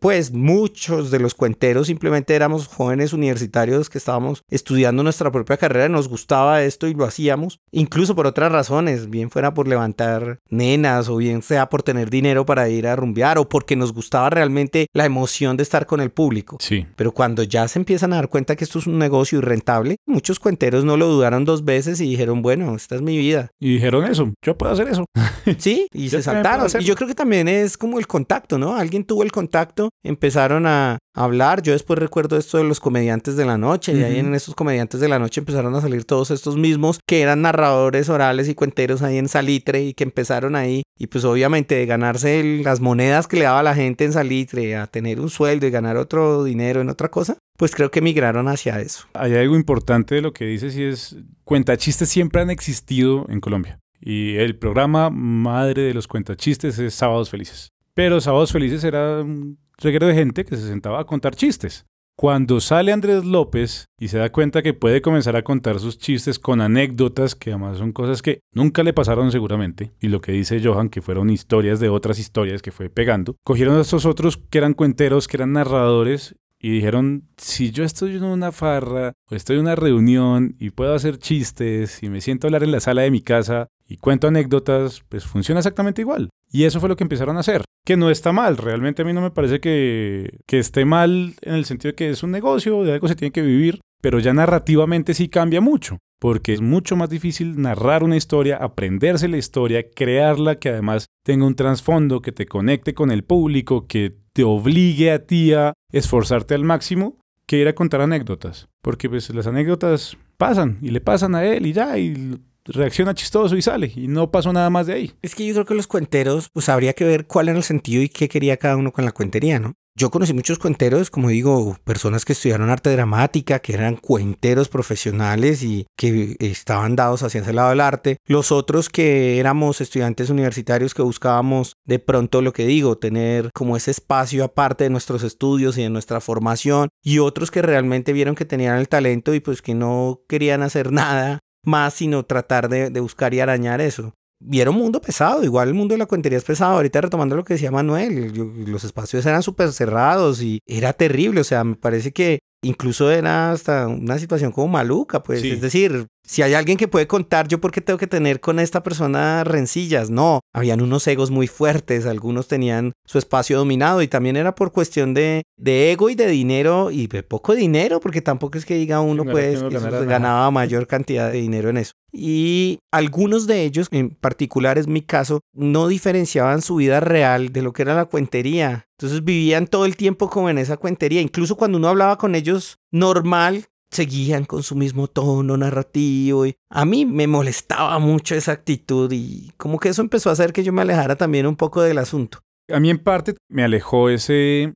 pues 0.00 0.32
muchos 0.32 1.10
de 1.10 1.18
los 1.18 1.34
cuenteros 1.34 1.86
simplemente 1.86 2.34
éramos 2.34 2.66
jóvenes 2.66 3.12
universitarios 3.12 3.90
que 3.90 3.98
estábamos 3.98 4.42
estudiando 4.48 5.02
nuestra 5.02 5.30
propia 5.30 5.58
carrera, 5.58 5.88
nos 5.88 6.08
gustaba 6.08 6.62
esto 6.62 6.88
y 6.88 6.94
lo 6.94 7.04
hacíamos, 7.04 7.60
incluso 7.70 8.14
por 8.14 8.26
otras 8.26 8.50
razones, 8.50 9.10
bien 9.10 9.30
fuera 9.30 9.52
por 9.52 9.68
levantar 9.68 10.38
nenas 10.48 11.08
o 11.08 11.16
bien 11.16 11.42
sea 11.54 11.68
por 11.68 11.84
tener 11.84 12.10
dinero 12.10 12.44
para 12.44 12.68
ir 12.68 12.88
a 12.88 12.96
rumbear 12.96 13.38
o 13.38 13.48
porque 13.48 13.76
nos 13.76 13.92
gustaba 13.92 14.28
realmente 14.28 14.88
la 14.92 15.04
emoción 15.04 15.56
de 15.56 15.62
estar 15.62 15.86
con 15.86 16.00
el 16.00 16.10
público. 16.10 16.56
Sí. 16.58 16.84
Pero 16.96 17.12
cuando 17.12 17.44
ya 17.44 17.68
se 17.68 17.78
empiezan 17.78 18.12
a 18.12 18.16
dar 18.16 18.28
cuenta 18.28 18.56
que 18.56 18.64
esto 18.64 18.80
es 18.80 18.88
un 18.88 18.98
negocio 18.98 19.38
y 19.38 19.40
rentable, 19.40 19.96
muchos 20.04 20.40
cuenteros 20.40 20.84
no 20.84 20.96
lo 20.96 21.06
dudaron 21.06 21.44
dos 21.44 21.64
veces 21.64 22.00
y 22.00 22.10
dijeron, 22.10 22.42
bueno, 22.42 22.74
esta 22.74 22.96
es 22.96 23.02
mi 23.02 23.16
vida. 23.16 23.50
Y 23.60 23.74
dijeron 23.74 24.04
eso, 24.04 24.32
yo 24.44 24.58
puedo 24.58 24.72
hacer 24.72 24.88
eso. 24.88 25.04
Sí, 25.58 25.88
y 25.92 26.08
se 26.08 26.22
saltaron. 26.22 26.66
Y 26.80 26.84
yo 26.84 26.94
creo 26.94 27.06
que 27.06 27.14
también 27.14 27.48
es 27.48 27.76
como 27.76 27.98
el 27.98 28.06
contacto, 28.06 28.56
¿no? 28.56 28.76
Alguien 28.76 29.04
tuvo 29.04 29.22
el 29.22 29.30
contacto, 29.30 29.90
empezaron 30.02 30.66
a 30.66 30.98
hablar. 31.14 31.62
Yo 31.62 31.72
después 31.72 31.98
recuerdo 31.98 32.36
esto 32.36 32.58
de 32.58 32.64
los 32.64 32.80
comediantes 32.80 33.36
de 33.36 33.44
la 33.46 33.56
noche, 33.56 33.92
y 33.92 34.02
ahí 34.02 34.18
en 34.18 34.34
esos 34.34 34.54
comediantes 34.54 35.00
de 35.00 35.08
la 35.08 35.18
noche 35.18 35.40
empezaron 35.40 35.74
a 35.74 35.80
salir 35.80 36.04
todos 36.04 36.30
estos 36.30 36.56
mismos 36.56 36.98
que 37.06 37.20
eran 37.22 37.42
narradores 37.42 38.08
orales 38.08 38.48
y 38.48 38.54
cuenteros 38.54 39.02
ahí 39.02 39.16
en 39.18 39.28
Salitre 39.28 39.82
y 39.84 39.94
que 39.94 40.04
empezaron 40.04 40.56
ahí. 40.56 40.82
Y 40.98 41.06
pues 41.06 41.24
obviamente 41.24 41.74
de 41.76 41.86
ganarse 41.86 42.40
el- 42.40 42.62
las 42.62 42.80
monedas 42.80 43.26
que 43.26 43.36
le 43.36 43.44
daba 43.44 43.62
la 43.62 43.74
gente 43.74 44.04
en 44.04 44.12
Salitre 44.12 44.76
a 44.76 44.86
tener 44.86 45.20
un 45.20 45.30
sueldo 45.30 45.66
y 45.66 45.70
ganar 45.70 45.96
otro 45.96 46.44
dinero 46.44 46.80
en 46.80 46.88
otra 46.88 47.10
cosa, 47.10 47.36
pues 47.56 47.74
creo 47.74 47.90
que 47.90 48.00
migraron 48.00 48.48
hacia 48.48 48.80
eso. 48.80 49.06
Hay 49.14 49.34
algo 49.34 49.56
importante 49.56 50.14
de 50.16 50.20
lo 50.22 50.32
que 50.32 50.44
dices 50.44 50.76
y 50.76 50.84
es, 50.84 51.16
cuentachistes 51.44 52.08
siempre 52.08 52.40
han 52.42 52.50
existido 52.50 53.26
en 53.28 53.40
Colombia. 53.40 53.78
Y 54.00 54.36
el 54.36 54.56
programa 54.56 55.08
madre 55.10 55.82
de 55.82 55.94
los 55.94 56.06
cuentachistes 56.06 56.78
es 56.78 56.94
Sábados 56.94 57.30
Felices. 57.30 57.70
Pero 57.94 58.20
Sábados 58.20 58.52
Felices 58.52 58.82
era 58.84 59.20
un 59.22 59.56
reguero 59.78 60.06
de 60.06 60.14
gente 60.14 60.44
que 60.44 60.56
se 60.56 60.66
sentaba 60.68 61.00
a 61.00 61.04
contar 61.04 61.34
chistes. 61.34 61.86
Cuando 62.16 62.60
sale 62.60 62.92
Andrés 62.92 63.24
López 63.24 63.86
y 63.98 64.06
se 64.06 64.18
da 64.18 64.30
cuenta 64.30 64.62
que 64.62 64.72
puede 64.72 65.02
comenzar 65.02 65.34
a 65.34 65.42
contar 65.42 65.80
sus 65.80 65.98
chistes 65.98 66.38
con 66.38 66.60
anécdotas, 66.60 67.34
que 67.34 67.50
además 67.50 67.78
son 67.78 67.92
cosas 67.92 68.22
que 68.22 68.38
nunca 68.52 68.84
le 68.84 68.92
pasaron 68.92 69.32
seguramente, 69.32 69.92
y 70.00 70.06
lo 70.06 70.20
que 70.20 70.30
dice 70.30 70.60
Johan, 70.62 70.90
que 70.90 71.02
fueron 71.02 71.28
historias 71.28 71.80
de 71.80 71.88
otras 71.88 72.20
historias 72.20 72.62
que 72.62 72.70
fue 72.70 72.88
pegando, 72.88 73.34
cogieron 73.44 73.76
a 73.78 73.80
estos 73.80 74.06
otros 74.06 74.36
que 74.36 74.58
eran 74.58 74.74
cuenteros, 74.74 75.26
que 75.26 75.38
eran 75.38 75.54
narradores, 75.54 76.36
y 76.64 76.70
dijeron, 76.70 77.28
si 77.36 77.72
yo 77.72 77.84
estoy 77.84 78.16
en 78.16 78.24
una 78.24 78.50
farra 78.50 79.12
o 79.30 79.34
estoy 79.34 79.56
en 79.56 79.62
una 79.62 79.74
reunión 79.74 80.56
y 80.58 80.70
puedo 80.70 80.94
hacer 80.94 81.18
chistes 81.18 82.02
y 82.02 82.08
me 82.08 82.22
siento 82.22 82.46
a 82.46 82.48
hablar 82.48 82.62
en 82.62 82.72
la 82.72 82.80
sala 82.80 83.02
de 83.02 83.10
mi 83.10 83.20
casa 83.20 83.68
y 83.88 83.96
cuento 83.98 84.28
anécdotas, 84.28 85.02
pues 85.08 85.24
funciona 85.24 85.60
exactamente 85.60 86.02
igual. 86.02 86.30
Y 86.50 86.64
eso 86.64 86.80
fue 86.80 86.88
lo 86.88 86.96
que 86.96 87.04
empezaron 87.04 87.36
a 87.36 87.40
hacer, 87.40 87.64
que 87.84 87.96
no 87.96 88.10
está 88.10 88.32
mal, 88.32 88.56
realmente 88.56 89.02
a 89.02 89.04
mí 89.04 89.12
no 89.12 89.20
me 89.20 89.30
parece 89.30 89.60
que, 89.60 90.38
que 90.46 90.58
esté 90.58 90.84
mal 90.84 91.34
en 91.42 91.54
el 91.54 91.64
sentido 91.64 91.92
de 91.92 91.96
que 91.96 92.10
es 92.10 92.22
un 92.22 92.30
negocio, 92.30 92.82
de 92.84 92.92
algo 92.92 93.08
se 93.08 93.16
tiene 93.16 93.32
que 93.32 93.42
vivir, 93.42 93.80
pero 94.00 94.18
ya 94.18 94.34
narrativamente 94.34 95.14
sí 95.14 95.28
cambia 95.28 95.60
mucho. 95.60 95.98
Porque 96.20 96.52
es 96.52 96.60
mucho 96.60 96.94
más 96.94 97.10
difícil 97.10 97.60
narrar 97.60 98.02
una 98.02 98.16
historia, 98.16 98.56
aprenderse 98.56 99.28
la 99.28 99.36
historia, 99.36 99.90
crearla, 99.90 100.58
que 100.58 100.70
además 100.70 101.06
tenga 101.24 101.46
un 101.46 101.54
trasfondo, 101.54 102.22
que 102.22 102.32
te 102.32 102.46
conecte 102.46 102.94
con 102.94 103.10
el 103.10 103.24
público, 103.24 103.86
que 103.86 104.16
te 104.32 104.44
obligue 104.44 105.10
a 105.10 105.26
ti 105.26 105.52
a 105.52 105.72
esforzarte 105.92 106.54
al 106.54 106.64
máximo, 106.64 107.18
que 107.46 107.58
ir 107.58 107.68
a 107.68 107.74
contar 107.74 108.00
anécdotas. 108.00 108.68
Porque 108.82 109.08
pues 109.08 109.34
las 109.34 109.46
anécdotas 109.46 110.16
pasan 110.36 110.78
y 110.82 110.90
le 110.90 111.00
pasan 111.00 111.34
a 111.34 111.44
él 111.44 111.66
y 111.66 111.72
ya, 111.72 111.98
y 111.98 112.38
reacciona 112.64 113.14
chistoso 113.14 113.56
y 113.56 113.62
sale, 113.62 113.92
y 113.94 114.08
no 114.08 114.30
pasó 114.30 114.52
nada 114.52 114.70
más 114.70 114.86
de 114.86 114.94
ahí. 114.94 115.12
Es 115.22 115.34
que 115.34 115.46
yo 115.46 115.54
creo 115.54 115.66
que 115.66 115.74
los 115.74 115.86
cuenteros, 115.86 116.48
pues 116.52 116.68
habría 116.68 116.94
que 116.94 117.04
ver 117.04 117.26
cuál 117.26 117.48
era 117.48 117.58
el 117.58 117.64
sentido 117.64 118.02
y 118.02 118.08
qué 118.08 118.28
quería 118.28 118.56
cada 118.56 118.76
uno 118.76 118.92
con 118.92 119.04
la 119.04 119.12
cuentería, 119.12 119.58
¿no? 119.58 119.74
Yo 119.96 120.10
conocí 120.10 120.34
muchos 120.34 120.58
cuenteros, 120.58 121.08
como 121.08 121.28
digo, 121.28 121.78
personas 121.84 122.24
que 122.24 122.32
estudiaron 122.32 122.68
arte 122.68 122.90
dramática, 122.90 123.60
que 123.60 123.74
eran 123.74 123.94
cuenteros 123.94 124.68
profesionales 124.68 125.62
y 125.62 125.86
que 125.96 126.34
estaban 126.40 126.96
dados 126.96 127.22
hacia 127.22 127.42
ese 127.42 127.52
lado 127.52 127.70
del 127.70 127.80
arte. 127.80 128.16
Los 128.26 128.50
otros 128.50 128.88
que 128.88 129.38
éramos 129.38 129.80
estudiantes 129.80 130.30
universitarios 130.30 130.94
que 130.94 131.02
buscábamos 131.02 131.74
de 131.84 132.00
pronto 132.00 132.42
lo 132.42 132.52
que 132.52 132.66
digo, 132.66 132.98
tener 132.98 133.52
como 133.54 133.76
ese 133.76 133.92
espacio 133.92 134.42
aparte 134.42 134.82
de 134.82 134.90
nuestros 134.90 135.22
estudios 135.22 135.78
y 135.78 135.82
de 135.82 135.90
nuestra 135.90 136.20
formación. 136.20 136.88
Y 137.00 137.20
otros 137.20 137.52
que 137.52 137.62
realmente 137.62 138.12
vieron 138.12 138.34
que 138.34 138.44
tenían 138.44 138.78
el 138.78 138.88
talento 138.88 139.32
y 139.32 139.38
pues 139.38 139.62
que 139.62 139.76
no 139.76 140.22
querían 140.28 140.62
hacer 140.62 140.90
nada 140.92 141.38
más 141.64 141.94
sino 141.94 142.24
tratar 142.24 142.68
de, 142.68 142.90
de 142.90 143.00
buscar 143.00 143.34
y 143.34 143.40
arañar 143.40 143.80
eso. 143.80 144.12
Y 144.46 144.60
era 144.60 144.70
un 144.70 144.76
mundo 144.76 145.00
pesado, 145.00 145.42
igual 145.42 145.68
el 145.68 145.74
mundo 145.74 145.94
de 145.94 145.98
la 145.98 146.06
cuentería 146.06 146.36
es 146.38 146.44
pesado. 146.44 146.74
Ahorita 146.76 147.00
retomando 147.00 147.34
lo 147.36 147.44
que 147.44 147.54
decía 147.54 147.70
Manuel, 147.70 148.32
yo- 148.32 148.44
los 148.66 148.84
espacios 148.84 149.24
eran 149.24 149.42
súper 149.42 149.72
cerrados 149.72 150.42
y 150.42 150.58
era 150.66 150.92
terrible. 150.92 151.40
O 151.40 151.44
sea, 151.44 151.64
me 151.64 151.76
parece 151.76 152.12
que 152.12 152.40
incluso 152.62 153.10
era 153.10 153.52
hasta 153.52 153.86
una 153.88 154.18
situación 154.18 154.52
como 154.52 154.68
maluca, 154.68 155.22
pues. 155.22 155.40
Sí. 155.40 155.50
Es 155.52 155.60
decir, 155.62 156.06
si 156.26 156.42
hay 156.42 156.54
alguien 156.54 156.78
que 156.78 156.88
puede 156.88 157.06
contar, 157.06 157.48
yo 157.48 157.60
por 157.60 157.70
qué 157.70 157.80
tengo 157.80 157.98
que 157.98 158.06
tener 158.06 158.40
con 158.40 158.58
esta 158.58 158.82
persona 158.82 159.44
rencillas. 159.44 160.10
No, 160.10 160.40
habían 160.54 160.80
unos 160.80 161.06
egos 161.06 161.30
muy 161.30 161.46
fuertes, 161.46 162.06
algunos 162.06 162.48
tenían 162.48 162.92
su 163.04 163.18
espacio 163.18 163.58
dominado 163.58 164.00
y 164.00 164.08
también 164.08 164.36
era 164.36 164.54
por 164.54 164.72
cuestión 164.72 165.12
de, 165.12 165.42
de 165.58 165.92
ego 165.92 166.08
y 166.08 166.14
de 166.14 166.26
dinero 166.28 166.90
y 166.90 167.06
de 167.08 167.22
poco 167.22 167.54
dinero, 167.54 168.00
porque 168.00 168.22
tampoco 168.22 168.56
es 168.56 168.64
que 168.64 168.76
diga 168.76 169.00
uno, 169.00 169.24
no 169.24 169.32
pues, 169.32 169.62
que 169.62 169.74
nada. 169.74 170.04
ganaba 170.04 170.50
mayor 170.50 170.86
cantidad 170.86 171.30
de 171.30 171.40
dinero 171.40 171.68
en 171.68 171.76
eso. 171.76 171.92
Y 172.10 172.78
algunos 172.92 173.46
de 173.46 173.64
ellos, 173.64 173.88
en 173.90 174.10
particular 174.10 174.78
es 174.78 174.86
mi 174.86 175.02
caso, 175.02 175.40
no 175.52 175.88
diferenciaban 175.88 176.62
su 176.62 176.76
vida 176.76 177.00
real 177.00 177.52
de 177.52 177.62
lo 177.62 177.72
que 177.72 177.82
era 177.82 177.94
la 177.94 178.04
cuentería. 178.06 178.86
Entonces 178.98 179.24
vivían 179.24 179.66
todo 179.66 179.84
el 179.84 179.96
tiempo 179.96 180.30
como 180.30 180.48
en 180.48 180.58
esa 180.58 180.76
cuentería. 180.76 181.20
Incluso 181.20 181.56
cuando 181.56 181.76
uno 181.76 181.88
hablaba 181.88 182.16
con 182.16 182.36
ellos 182.36 182.78
normal, 182.92 183.66
seguían 183.94 184.44
con 184.44 184.62
su 184.62 184.76
mismo 184.76 185.08
tono 185.08 185.56
narrativo. 185.56 186.46
Y 186.46 186.54
a 186.70 186.84
mí 186.84 187.06
me 187.06 187.26
molestaba 187.26 187.98
mucho 187.98 188.34
esa 188.34 188.52
actitud 188.52 189.10
y 189.12 189.52
como 189.56 189.78
que 189.78 189.88
eso 189.88 190.02
empezó 190.02 190.30
a 190.30 190.32
hacer 190.32 190.52
que 190.52 190.64
yo 190.64 190.72
me 190.72 190.82
alejara 190.82 191.16
también 191.16 191.46
un 191.46 191.56
poco 191.56 191.82
del 191.82 191.98
asunto. 191.98 192.38
A 192.72 192.80
mí 192.80 192.90
en 192.90 192.98
parte 192.98 193.34
me 193.48 193.62
alejó 193.62 194.08
ese 194.08 194.74